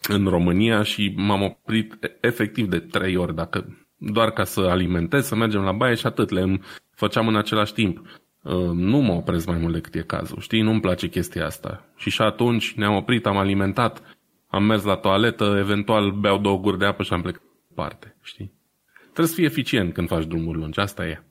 [0.07, 3.65] în România și m-am oprit efectiv de trei ori, dacă
[3.97, 6.29] doar ca să alimentez, să mergem la baie și atât.
[6.29, 6.59] Le
[7.03, 7.97] făceam în același timp.
[8.41, 10.61] Uh, nu mă opresc mai mult decât e cazul, știi?
[10.61, 11.85] Nu-mi place chestia asta.
[11.95, 14.01] Și și atunci ne-am oprit, am alimentat,
[14.47, 17.41] am mers la toaletă, eventual beau două guri de apă și am plecat
[17.75, 18.53] parte, știi?
[19.01, 21.23] Trebuie să fii eficient când faci drumuri lungi, asta e.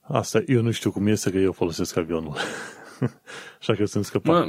[0.00, 2.34] Asta, eu nu știu cum este că eu folosesc avionul.
[3.60, 4.46] Așa că sunt scăpat.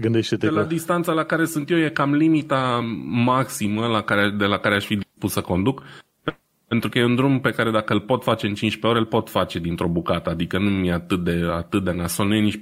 [0.00, 0.58] Gândește-te de că...
[0.60, 2.80] la distanța la care sunt eu e cam limita
[3.24, 5.82] maximă la care, de la care aș fi dispus să conduc.
[6.72, 9.18] Pentru că e un drum pe care dacă îl pot face în 15 ore, îl
[9.18, 10.30] pot face dintr-o bucată.
[10.30, 12.60] Adică nu e atât de, atât de nasol, nu e nici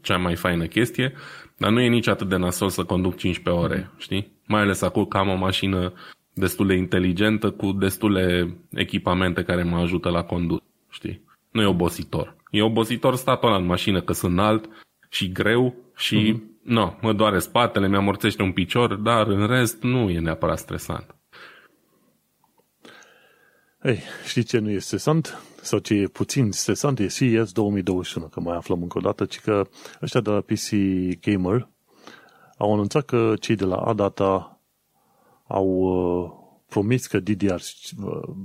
[0.00, 1.12] cea mai faină chestie,
[1.56, 3.98] dar nu e nici atât de nasol să conduc 15 ore, mm.
[3.98, 4.32] știi?
[4.46, 5.92] Mai ales acum că am o mașină
[6.34, 11.24] destul de inteligentă cu destule echipamente care mă ajută la condus, știi?
[11.50, 12.36] Nu e obositor.
[12.50, 14.68] E obositor statul în mașină că sunt înalt
[15.10, 16.62] și greu și mm-hmm.
[16.62, 21.14] nu, mă doare spatele, mi-amorțește un picior, dar în rest nu e neapărat stresant.
[23.82, 25.42] Ei, știi ce nu e stresant?
[25.62, 29.40] Sau ce e puțin stresant e CES 2021, că mai aflăm încă o dată, ci
[29.40, 29.68] că
[30.02, 30.70] ăștia de la PC
[31.20, 31.68] Gamer
[32.58, 34.60] au anunțat că cei de la Adata
[35.46, 36.30] au uh,
[36.68, 37.60] promis că DDR,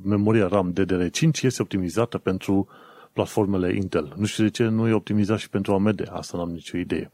[0.04, 2.68] memoria RAM DDR5 este optimizată pentru
[3.14, 4.14] platformele Intel.
[4.18, 7.12] Nu știu de ce nu e optimizat și pentru AMD, asta n-am nicio idee.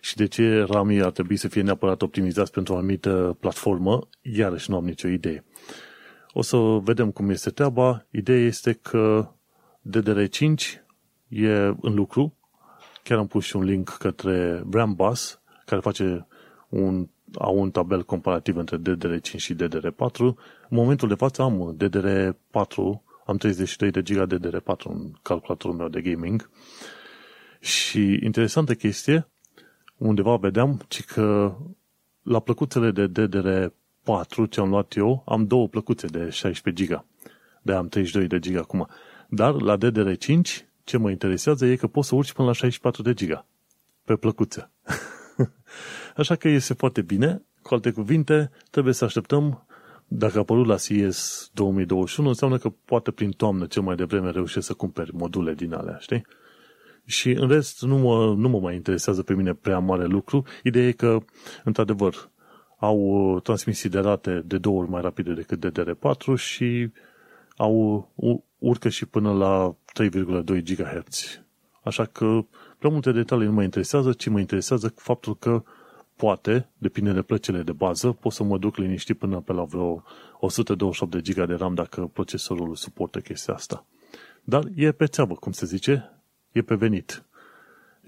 [0.00, 4.70] Și de ce RAM ar trebui să fie neapărat optimizați pentru o anumită platformă, iarăși
[4.70, 5.44] nu am nicio idee.
[6.32, 8.06] O să vedem cum este treaba.
[8.10, 9.28] Ideea este că
[9.88, 10.54] DDR5
[11.28, 12.34] e în lucru.
[13.02, 16.26] Chiar am pus și un link către Brambus, care face
[16.68, 17.08] un,
[17.38, 20.18] au un tabel comparativ între DDR5 și DDR4.
[20.18, 20.34] În
[20.68, 22.76] momentul de față am DDR4,
[23.26, 26.50] am 32 de giga DDR4 în calculatorul meu de gaming.
[27.60, 29.28] Și interesantă chestie,
[29.96, 31.56] undeva vedeam ci că
[32.22, 33.26] la plăcuțele de
[34.02, 37.04] DDR4 ce am luat eu, am două plăcuțe de 16 giga.
[37.62, 38.88] De am 32 de giga acum.
[39.28, 40.40] Dar la DDR5,
[40.84, 43.46] ce mă interesează e că poți să urci până la 64 de giga
[44.04, 44.70] pe plăcuță.
[46.16, 47.42] Așa că este foarte bine.
[47.62, 49.66] Cu alte cuvinte, trebuie să așteptăm
[50.08, 54.66] dacă a apărut la CS 2021, înseamnă că poate prin toamnă cel mai devreme reușești
[54.66, 56.26] să cumperi module din alea, știi?
[57.04, 60.44] Și în rest nu mă, nu mă mai interesează pe mine prea mare lucru.
[60.62, 61.18] Ideea e că,
[61.64, 62.30] într-adevăr,
[62.80, 66.90] au transmisii de rate de două ori mai rapide decât DDR4 și
[67.56, 68.08] au
[68.58, 71.40] urcă și până la 3,2 GHz.
[71.82, 72.44] Așa că
[72.78, 75.62] prea multe detalii nu mă interesează, ci mă interesează faptul că
[76.16, 80.02] poate, depinde de plăcile de bază, pot să mă duc liniștit până pe la vreo
[80.40, 83.86] 128 de GB de RAM dacă procesorul suportă chestia asta.
[84.44, 86.22] Dar e pe țeavă, cum se zice,
[86.52, 87.24] e pe venit.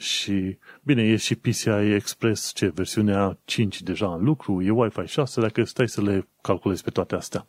[0.02, 5.40] Și, bine, e și PCI Express, ce, versiunea 5 deja în lucru, e Wi-Fi 6,
[5.40, 7.46] dacă stai să le calculezi pe toate astea.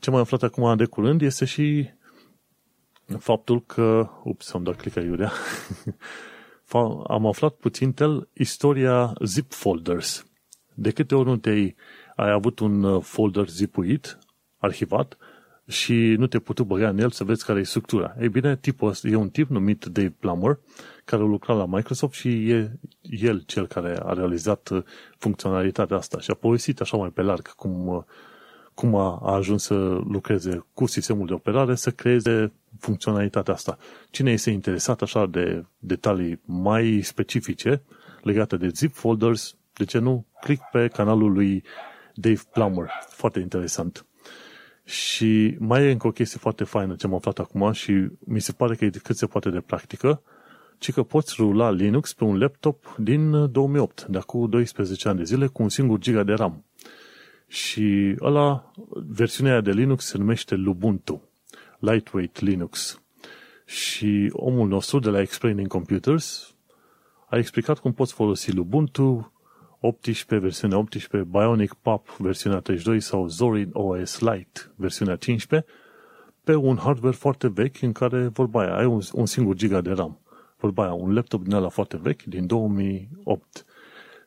[0.00, 1.90] Ce mai aflat acum de curând este și
[3.18, 5.32] faptul că, ups, am dat click aiurea,
[7.06, 10.26] am aflat puțin tel istoria zip folders.
[10.74, 11.76] De câte ori nu te-ai
[12.16, 14.18] ai avut un uh, folder zipuit,
[14.58, 15.16] arhivat,
[15.72, 18.14] și nu te putut băga în el să vezi care e structura.
[18.20, 20.58] Ei bine, tipul ăsta e un tip numit Dave Plummer,
[21.04, 24.82] care a lucrat la Microsoft și e el cel care a realizat uh,
[25.18, 28.02] funcționalitatea asta și a povestit așa mai pe larg cum, uh,
[28.74, 29.74] cum a, a ajuns să
[30.08, 33.78] lucreze cu sistemul de operare, să creeze funcționalitatea asta.
[34.10, 37.82] Cine este interesat așa de detalii mai specifice
[38.22, 40.26] legate de zip folders, de ce nu?
[40.40, 41.62] Click pe canalul lui
[42.14, 42.90] Dave Plummer.
[43.08, 44.06] Foarte interesant.
[44.84, 48.52] Și mai e încă o chestie foarte faină ce am aflat acum și mi se
[48.52, 50.22] pare că e cât se poate de practică,
[50.78, 55.24] ci că poți rula Linux pe un laptop din 2008, de acum 12 ani de
[55.24, 56.64] zile, cu un singur giga de RAM.
[57.46, 58.72] Și ăla,
[59.08, 61.22] versiunea de Linux se numește Lubuntu.
[61.78, 63.02] Lightweight Linux.
[63.66, 66.54] Și omul nostru de la Explaining Computers
[67.28, 69.31] a explicat cum poți folosi Ubuntu
[69.82, 75.70] 18, versiunea 18, Bionic Pop, versiunea 32 sau Zorin OS Lite, versiunea 15,
[76.44, 79.90] pe un hardware foarte vechi în care, vorba aia, ai un, un singur giga de
[79.90, 80.20] RAM.
[80.56, 83.64] Vorba aia, un laptop din ăla foarte vechi, din 2008.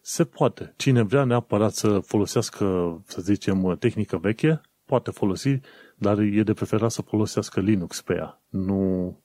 [0.01, 0.73] Se poate.
[0.77, 2.65] Cine vrea neapărat să folosească,
[3.05, 5.59] să zicem, tehnică veche, poate folosi
[5.95, 9.19] dar e de preferat să folosească Linux pe ea, nu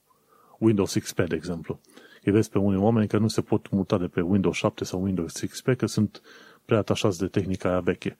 [0.59, 1.79] Windows XP, de exemplu.
[2.23, 5.03] Îi vezi pe unii oameni că nu se pot muta de pe Windows 7 sau
[5.03, 6.21] Windows XP, că sunt
[6.65, 8.17] prea atașați de tehnica aia veche.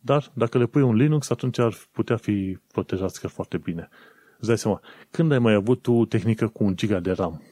[0.00, 3.88] Dar dacă le pui un Linux, atunci ar putea fi protejați chiar foarte bine.
[4.38, 4.80] Îți dai seama,
[5.10, 7.42] când ai mai avut tu tehnică cu un giga de RAM?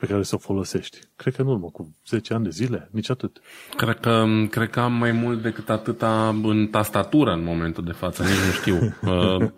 [0.00, 0.98] pe care să o folosești.
[1.16, 3.40] Cred că în urmă, cu 10 ani de zile, nici atât.
[3.76, 8.22] Cred că, cred că am mai mult decât atâta în tastatură în momentul de față,
[8.22, 8.78] nici nu știu.
[9.10, 9.50] Uh,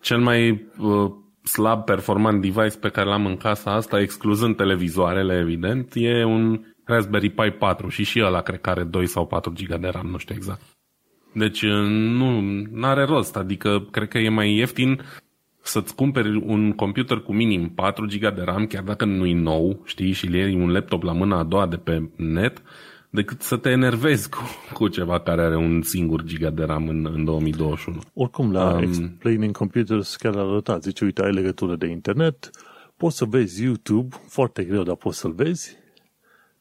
[0.00, 1.10] cel mai uh,
[1.42, 7.30] slab performant device pe care l-am în casa asta, excluzând televizoarele, evident, e un Raspberry
[7.30, 10.16] Pi 4 și și ăla cred că are 2 sau 4 GB de RAM, nu
[10.16, 10.62] știu exact.
[11.32, 11.86] Deci uh,
[12.70, 15.02] nu are rost, adică cred că e mai ieftin
[15.62, 19.82] să-ți cumperi un computer cu minim 4 GB de RAM, chiar dacă nu e nou,
[19.84, 22.62] știi, și iei un laptop la mâna a doua de pe net,
[23.10, 24.38] decât să te enervezi cu,
[24.72, 27.98] cu ceva care are un singur giga de RAM în, în 2021.
[28.14, 32.50] Oricum, la um, Explaining Computers chiar arăta, zice, uite, ai legătură de internet,
[32.96, 35.76] poți să vezi YouTube, foarte greu, dar poți să-l vezi,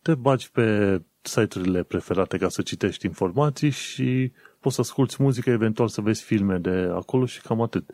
[0.02, 5.88] te bagi pe site-urile preferate ca să citești informații și poți să asculti muzică, eventual
[5.88, 7.89] să vezi filme de acolo și cam atât.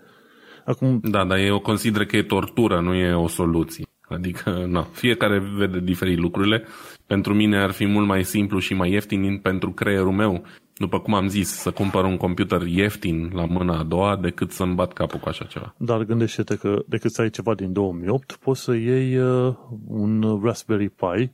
[0.66, 1.00] Acum...
[1.04, 3.86] Da, dar eu consider că e tortură, nu e o soluție.
[4.02, 6.64] Adică, na, fiecare vede diferit lucrurile.
[7.08, 10.44] Pentru mine ar fi mult mai simplu și mai ieftin pentru creierul meu,
[10.78, 14.76] după cum am zis, să cumpăr un computer ieftin la mâna a doua decât să-mi
[14.76, 15.76] bat capul cu așa ceva.
[15.78, 19.56] Dar gândește-te că decât să ai ceva din 2008, poți să iei uh,
[19.88, 21.32] un Raspberry Pi,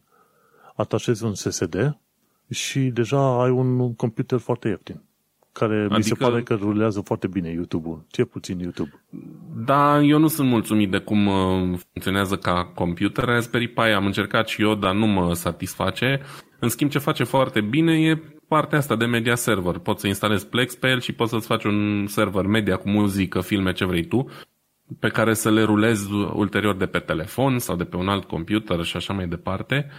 [0.76, 1.98] atașezi un SSD
[2.50, 5.02] și deja ai un computer foarte ieftin
[5.52, 5.96] care adică...
[5.98, 9.04] mi se adică- pare că rulează foarte bine YouTube-ul, ce puțin YouTube.
[9.66, 14.48] Da, eu nu sunt mulțumit de cum uh, funcționează ca computer Raspberry Pi, am încercat
[14.48, 16.22] și eu, dar nu mă satisface.
[16.60, 19.78] În schimb, ce face foarte bine e partea asta de media server.
[19.78, 23.42] Poți să instalezi Plex pe el și poți să-ți faci un server media cu muzică,
[23.42, 24.30] filme, ce vrei tu,
[25.00, 28.84] pe care să le rulezi ulterior de pe telefon sau de pe un alt computer
[28.84, 29.92] și așa mai departe.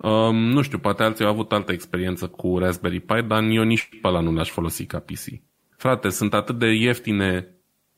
[0.00, 3.88] Um, nu știu, poate alții au avut altă experiență cu Raspberry Pi, dar eu nici
[4.02, 5.40] pe ăla nu l-aș folosi ca PC.
[5.76, 7.46] Frate, sunt atât de ieftine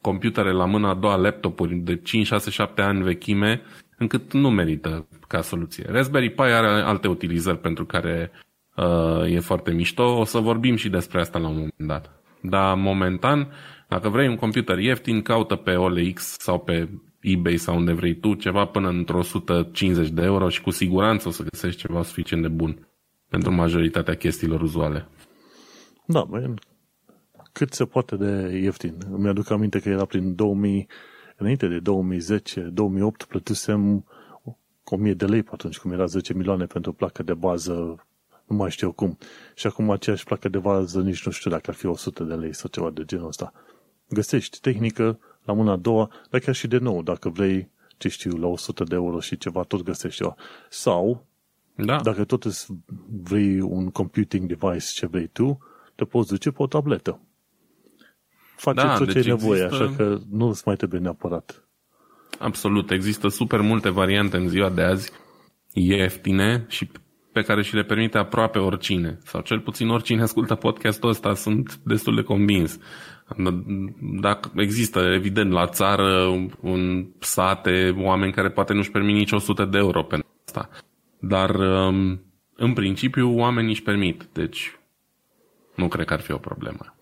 [0.00, 3.62] computere la mâna a doua, laptopuri de 5, 6, 7 ani vechime,
[3.98, 5.84] încât nu merită ca soluție.
[5.88, 8.30] Raspberry Pi are alte utilizări pentru care
[8.76, 10.02] uh, e foarte mișto.
[10.02, 12.10] O să vorbim și despre asta la un moment dat.
[12.42, 13.52] Dar momentan,
[13.88, 16.88] dacă vrei un computer ieftin, caută pe OLX sau pe
[17.20, 21.30] eBay sau unde vrei tu ceva până într-o 150 de euro și cu siguranță o
[21.30, 22.88] să găsești ceva suficient de bun
[23.28, 25.08] pentru majoritatea chestiilor uzuale.
[26.06, 26.54] Da, băi,
[27.52, 28.94] cât se poate de ieftin.
[29.10, 30.86] Îmi aduc aminte că era prin 2000,
[31.36, 34.04] înainte de 2010, 2008, plătisem
[34.84, 38.06] 1000 de lei pe atunci, cum era 10 milioane pentru o placă de bază,
[38.46, 39.18] nu mai știu cum.
[39.54, 42.54] Și acum aceeași placă de bază, nici nu știu dacă ar fi 100 de lei
[42.54, 43.52] sau ceva de genul ăsta.
[44.08, 45.18] Găsești tehnică,
[45.50, 48.84] la mâna a doua, dar chiar și de nou, dacă vrei, ce știu, la 100
[48.84, 50.34] de euro și ceva, tot găsești ceva.
[50.68, 51.26] Sau,
[51.74, 52.00] da.
[52.00, 52.66] dacă tot
[53.22, 55.58] vrei un computing device ce vrei tu,
[55.94, 57.20] te poți duce pe o tabletă.
[58.56, 59.84] Faceți da, tot deci ce nevoie, există...
[59.84, 61.68] așa că nu îți mai trebuie neapărat.
[62.38, 65.12] Absolut, există super multe variante în ziua de azi,
[65.72, 66.90] ieftine și
[67.32, 71.80] pe care și le permite aproape oricine, sau cel puțin oricine ascultă podcastul ăsta, sunt
[71.84, 72.78] destul de convins.
[74.20, 76.24] Dacă există, evident, la țară,
[76.60, 80.68] un sate, oameni care poate nu-și permit nici 100 de euro pentru asta.
[81.18, 82.20] Dar, um,
[82.56, 84.28] în principiu, oamenii își permit.
[84.32, 84.78] Deci,
[85.74, 86.94] nu cred că ar fi o problemă.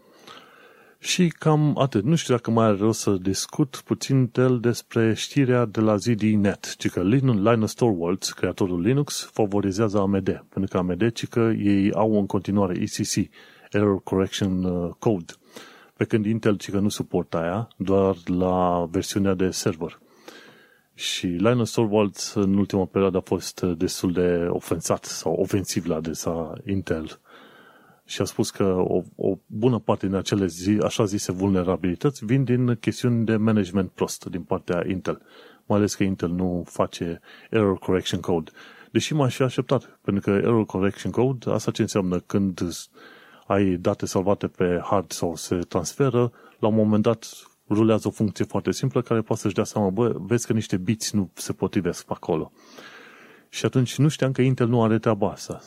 [1.00, 2.04] Și cam atât.
[2.04, 6.74] Nu știu dacă mai are rost să discut puțin el despre știrea de la ZDNet,
[6.76, 12.18] ci că Linus Torvalds, creatorul Linux, favorizează AMD, pentru că AMD, ci că ei au
[12.18, 13.30] în continuare ECC,
[13.70, 15.32] Error Correction uh, Code,
[15.98, 19.98] pe când Intel, ci că nu suportă aia, doar la versiunea de server.
[20.94, 26.52] Și Linus Torvalds în ultima perioadă a fost destul de ofensat sau ofensiv la adresa
[26.66, 27.20] Intel
[28.04, 32.44] și a spus că o, o bună parte din acele zi, așa zise vulnerabilități vin
[32.44, 35.22] din chestiuni de management prost din partea Intel.
[35.66, 37.20] Mai ales că Intel nu face
[37.50, 38.50] error correction code.
[38.90, 42.60] Deși m-aș fi așteptat, pentru că error correction code, asta ce înseamnă când
[43.48, 47.26] ai date salvate pe hard sau se transferă, la un moment dat
[47.68, 51.16] rulează o funcție foarte simplă care poate să-și dea seama, bă, vezi că niște biți
[51.16, 52.52] nu se potrivesc pe acolo.
[53.48, 55.60] Și atunci nu știam că Intel nu are treaba asta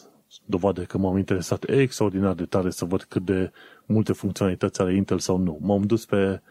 [0.46, 3.52] dovadă că m-am interesat extraordinar de tare să văd cât de
[3.86, 5.58] multe funcționalități are Intel sau nu.
[5.62, 6.42] M-am dus pe,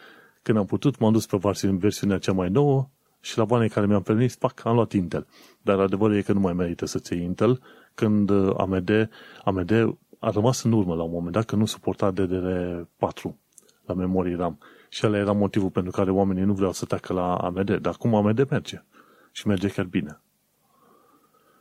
[0.43, 1.39] când am putut, m-am dus pe
[1.71, 2.89] versiunea cea mai nouă
[3.21, 5.27] și la banii care mi-am permis, pac, am luat Intel.
[5.63, 7.61] Dar adevărul e că nu mai merită să-ți iei Intel
[7.95, 9.09] când AMD,
[9.45, 13.31] AMD a rămas în urmă la un moment dat că nu suporta DDR4
[13.87, 14.59] la memorie RAM.
[14.89, 17.71] Și ăla era motivul pentru care oamenii nu vreau să treacă la AMD.
[17.71, 18.83] Dar acum AMD merge.
[19.33, 20.21] Și merge chiar bine.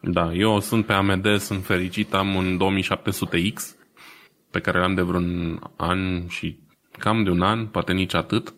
[0.02, 3.78] Da, eu sunt pe AMD, sunt fericit, am un 2700X
[4.52, 6.60] pe care l-am de vreun an și
[6.92, 8.54] cam de un an, poate nici atât.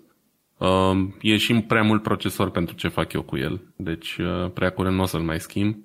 [0.58, 4.70] Uh, e și prea mult procesor pentru ce fac eu cu el, deci uh, prea
[4.70, 5.76] curând nu o să-l mai schimb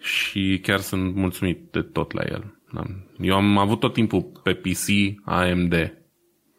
[0.00, 2.58] și chiar sunt mulțumit de tot la el.
[2.74, 2.82] Da.
[3.20, 4.88] Eu am avut tot timpul pe PC
[5.24, 5.72] AMD.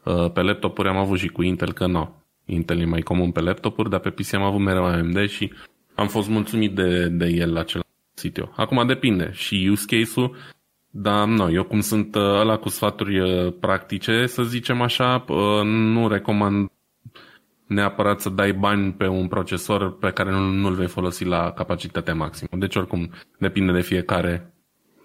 [0.03, 2.23] Uh, pe laptopuri am avut și cu Intel, că nu.
[2.45, 5.51] Intel e mai comun pe laptopuri, dar pe PC am avut mereu AMD și
[5.95, 7.83] am fost mulțumit de, de el la acel
[8.33, 8.53] eu.
[8.55, 10.35] Acum depinde și use case-ul,
[10.89, 15.63] dar nu, eu cum sunt uh, ăla cu sfaturi uh, practice, să zicem așa, uh,
[15.63, 16.69] nu recomand
[17.67, 22.15] neapărat să dai bani pe un procesor pe care nu, nu-l vei folosi la capacitatea
[22.15, 22.49] maximă.
[22.51, 23.09] Deci oricum
[23.39, 24.54] depinde de fiecare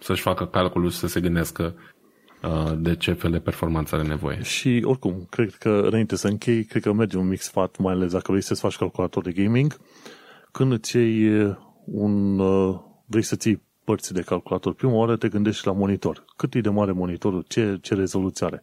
[0.00, 1.74] să-și facă calculul și să se gândească
[2.76, 4.42] de ce fel de performanță are nevoie.
[4.42, 8.12] Și oricum, cred că înainte să închei, cred că merge un mic sfat, mai ales
[8.12, 9.76] dacă vrei să-ți faci calculator de gaming,
[10.52, 12.36] când îți iei un
[13.06, 16.24] vrei să ții părți de calculator, prima oară te gândești la monitor.
[16.36, 17.44] Cât e de mare monitorul?
[17.48, 18.62] Ce, ce rezoluție are?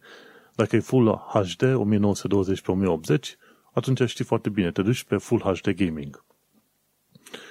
[0.54, 3.36] Dacă e Full HD, 1920 pe 1080,
[3.72, 6.24] atunci știi foarte bine, te duci pe Full HD Gaming.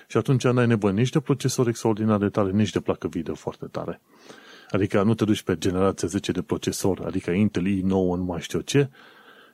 [0.07, 3.65] Și atunci n-ai nevoie nici de procesor extraordinar de tare, nici de placă video foarte
[3.65, 4.01] tare.
[4.69, 8.59] Adică nu te duci pe generația 10 de procesor, adică Intel i9, nu mai știu
[8.59, 8.89] ce,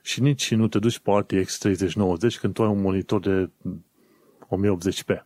[0.02, 3.50] și nici nu te duci pe RTX 3090 când tu ai un monitor de
[4.48, 5.24] 1080p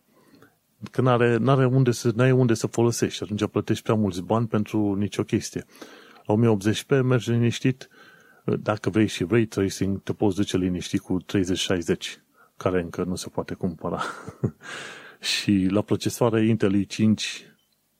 [0.91, 3.23] că n-are, n-are unde să, n-ai unde să folosești.
[3.23, 5.65] Atunci plătești prea mulți bani pentru nicio chestie.
[6.25, 7.89] La 1080p mergi liniștit
[8.43, 12.21] Dacă vrei și ray tracing, te poți duce liniștit cu 3060,
[12.57, 14.01] care încă nu se poate cumpăra.
[15.19, 17.13] și la procesoare Intel i5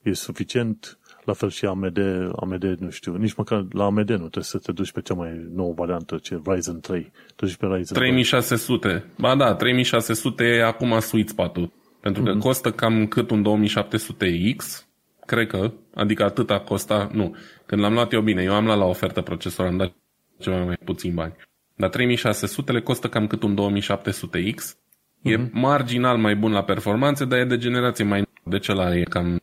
[0.01, 1.99] e suficient, la fel și AMD,
[2.35, 5.47] AMD, nu știu, nici măcar la AMD nu trebuie să te duci pe cea mai
[5.53, 7.11] nouă variantă, ce Ryzen 3.
[7.35, 8.87] Te duci pe Ryzen 3600.
[8.87, 9.03] 3.
[9.17, 11.71] Ba da, 3600 e acum sweet spot-ul.
[12.01, 12.39] Pentru că mm-hmm.
[12.39, 14.85] costă cam cât un 2700X,
[15.25, 17.35] cred că, adică atâta costa, nu,
[17.65, 19.93] când l-am luat eu bine, eu am luat la ofertă procesor, am dat
[20.37, 21.35] ceva mai puțin bani.
[21.75, 24.77] Dar 3600 le costă cam cât un 2700X.
[25.19, 25.31] Mm-hmm.
[25.31, 25.59] E mhm.
[25.59, 29.39] marginal mai bun la performanțe, dar e de generație mai de ce la e cam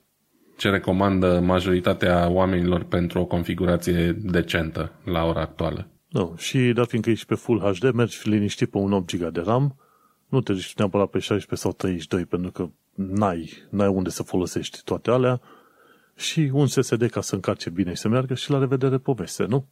[0.56, 5.88] ce recomandă majoritatea oamenilor pentru o configurație decentă la ora actuală.
[6.08, 9.40] No, și dat fiindcă ești pe Full HD, mergi liniștit pe un 8 GB de
[9.40, 9.76] RAM,
[10.28, 14.80] nu te duci neapărat pe 16 sau 32, pentru că n-ai, n-ai unde să folosești
[14.84, 15.40] toate alea,
[16.16, 19.66] și un SSD ca să încarce bine și să meargă și la revedere poveste, nu?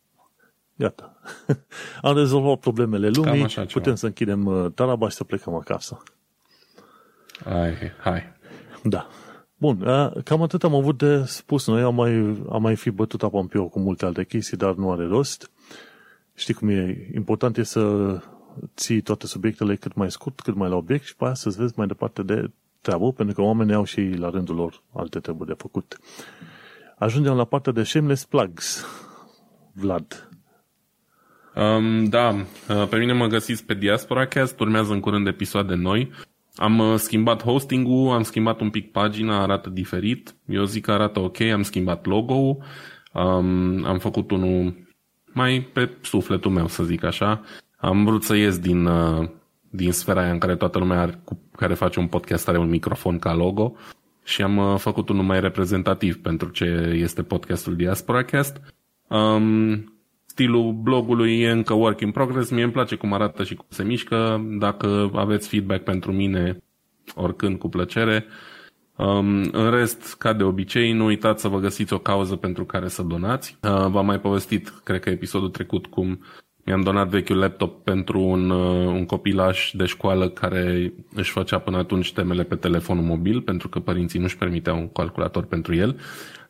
[0.77, 1.17] Gata.
[2.03, 6.03] Am rezolvat problemele lumii, așa, putem să închidem uh, taraba și să plecăm acasă.
[7.45, 8.23] Hai, hai.
[8.83, 9.09] Da.
[9.57, 11.67] Bun, uh, cam atât am avut de spus.
[11.67, 14.75] Noi am mai, am mai fi bătut apa în piu cu multe alte chestii, dar
[14.75, 15.51] nu are rost.
[16.35, 17.11] Știi cum e?
[17.15, 18.17] Important e să
[18.77, 21.73] ții toate subiectele cât mai scurt, cât mai la obiect și pe aia să-ți vezi
[21.77, 25.55] mai departe de treabă, pentru că oamenii au și la rândul lor alte treburi de
[25.59, 25.99] făcut.
[26.99, 28.85] Ajungem la partea de shameless plugs.
[29.73, 30.29] Vlad.
[31.55, 32.29] Um, da,
[32.69, 36.11] uh, pe mine mă găsiți pe Diaspora Cast, urmează în curând episoade noi.
[36.55, 40.35] Am uh, schimbat hosting-ul, am schimbat un pic pagina, arată diferit.
[40.47, 42.57] Eu zic că arată ok, am schimbat logo-ul,
[43.13, 44.75] um, am făcut unul
[45.33, 47.43] mai pe sufletul meu, să zic așa.
[47.77, 49.29] Am vrut să ies din, uh,
[49.71, 52.69] din sfera aia în care toată lumea are, cu care face un podcast are un
[52.69, 53.75] microfon ca logo
[54.25, 56.65] și am uh, făcut unul mai reprezentativ pentru ce
[56.95, 58.61] este podcastul Diaspora Cast.
[59.09, 59.94] Um,
[60.35, 63.83] stilul blogului e încă work in progress, mie îmi place cum arată și cum se
[63.83, 64.47] mișcă.
[64.59, 66.63] Dacă aveți feedback pentru mine,
[67.15, 68.27] oricând cu plăcere.
[68.97, 72.89] Um, în rest, ca de obicei, nu uitați să vă găsiți o cauză pentru care
[72.89, 73.59] să donați.
[73.63, 76.25] Uh, v-am mai povestit, cred că episodul trecut, cum
[76.65, 81.77] mi-am donat vechiul laptop pentru un, uh, un copilaș de școală care își făcea până
[81.77, 86.01] atunci temele pe telefonul mobil, pentru că părinții nu-și permiteau un calculator pentru el.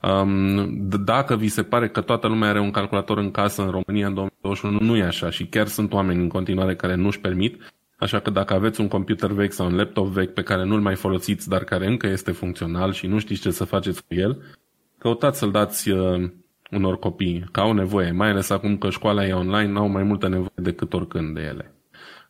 [0.03, 4.07] Um, dacă vi se pare că toată lumea are un calculator în casă în România
[4.07, 7.73] în 2021, nu e așa și chiar sunt oameni în continuare care nu-și permit.
[7.97, 10.95] Așa că dacă aveți un computer vechi sau un laptop vechi pe care nu-l mai
[10.95, 14.43] folosiți, dar care încă este funcțional și nu știți ce să faceți cu el,
[14.99, 16.31] căutați să-l dați uh,
[16.71, 20.29] unor copii, că au nevoie, mai ales acum că școala e online, au mai multă
[20.29, 21.75] nevoie decât oricând de ele.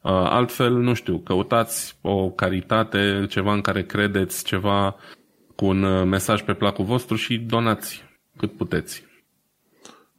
[0.03, 4.97] Uh, altfel, nu știu, căutați o caritate, ceva în care credeți, ceva
[5.57, 8.05] cu un uh, mesaj pe placul vostru și donați
[8.37, 9.05] cât puteți.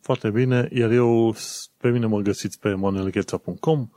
[0.01, 1.35] Foarte bine, iar eu,
[1.77, 3.89] pe mine mă găsiți pe manuelgheța.com,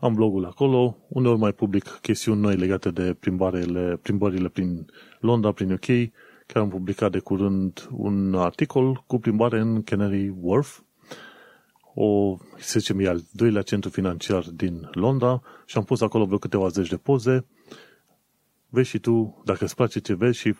[0.00, 4.86] am blogul acolo, uneori mai public chestiuni noi legate de plimbările, plimbările prin
[5.20, 6.12] Londra, prin UK,
[6.46, 10.80] Chiar am publicat de curând un articol cu plimbare în Canary Wharf,
[11.94, 16.68] o, să zicem, al doilea centru financiar din Londra și am pus acolo vreo câteva
[16.68, 17.46] zeci de poze.
[18.68, 20.54] Vezi și tu, dacă îți place ce vezi și,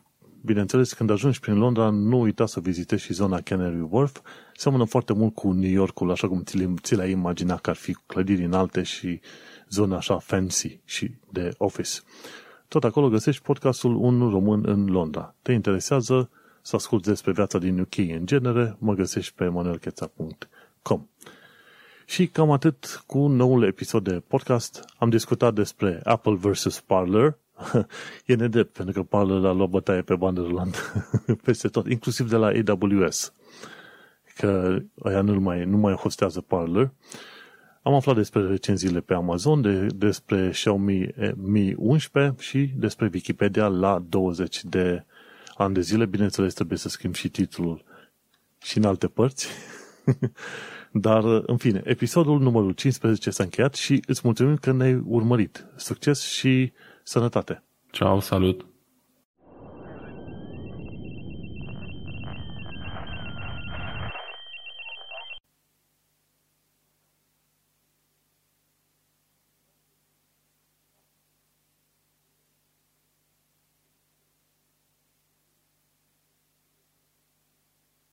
[0.45, 4.21] bineînțeles, când ajungi prin Londra, nu uita să vizitezi și zona Canary Wharf.
[4.57, 7.97] Seamănă foarte mult cu New Yorkul, așa cum ți, ți l-ai imagina că ar fi
[8.07, 9.21] clădiri înalte și
[9.71, 12.01] zona așa fancy și de office.
[12.69, 15.35] Tot acolo găsești podcastul Un Român în Londra.
[15.43, 16.31] Te interesează
[16.63, 21.07] să asculti despre viața din UK în genere, mă găsești pe manuelcheța.com.
[22.07, 24.85] Și cam atât cu noul episod de podcast.
[24.99, 26.81] Am discutat despre Apple vs.
[26.81, 27.39] Parler.
[28.27, 30.79] e nedrept, pentru că Parler a luat bătaie pe bandă rulantă
[31.45, 33.33] peste tot, inclusiv de la AWS.
[34.37, 36.91] Că aia nu mai, nu mai hostează Parler.
[37.85, 44.05] Am aflat despre recenziile pe Amazon, de, despre Xiaomi Mi 11 și despre Wikipedia la
[44.09, 45.05] 20 de
[45.55, 46.07] ani de zile.
[46.07, 47.85] Bineînțeles, trebuie să schimb și titlul
[48.63, 49.49] și în alte părți.
[50.93, 55.67] Dar, în fine, episodul numărul 15 s-a încheiat și îți mulțumim că ne-ai urmărit.
[55.77, 57.63] Succes și sănătate!
[57.91, 58.74] Ciao, salut!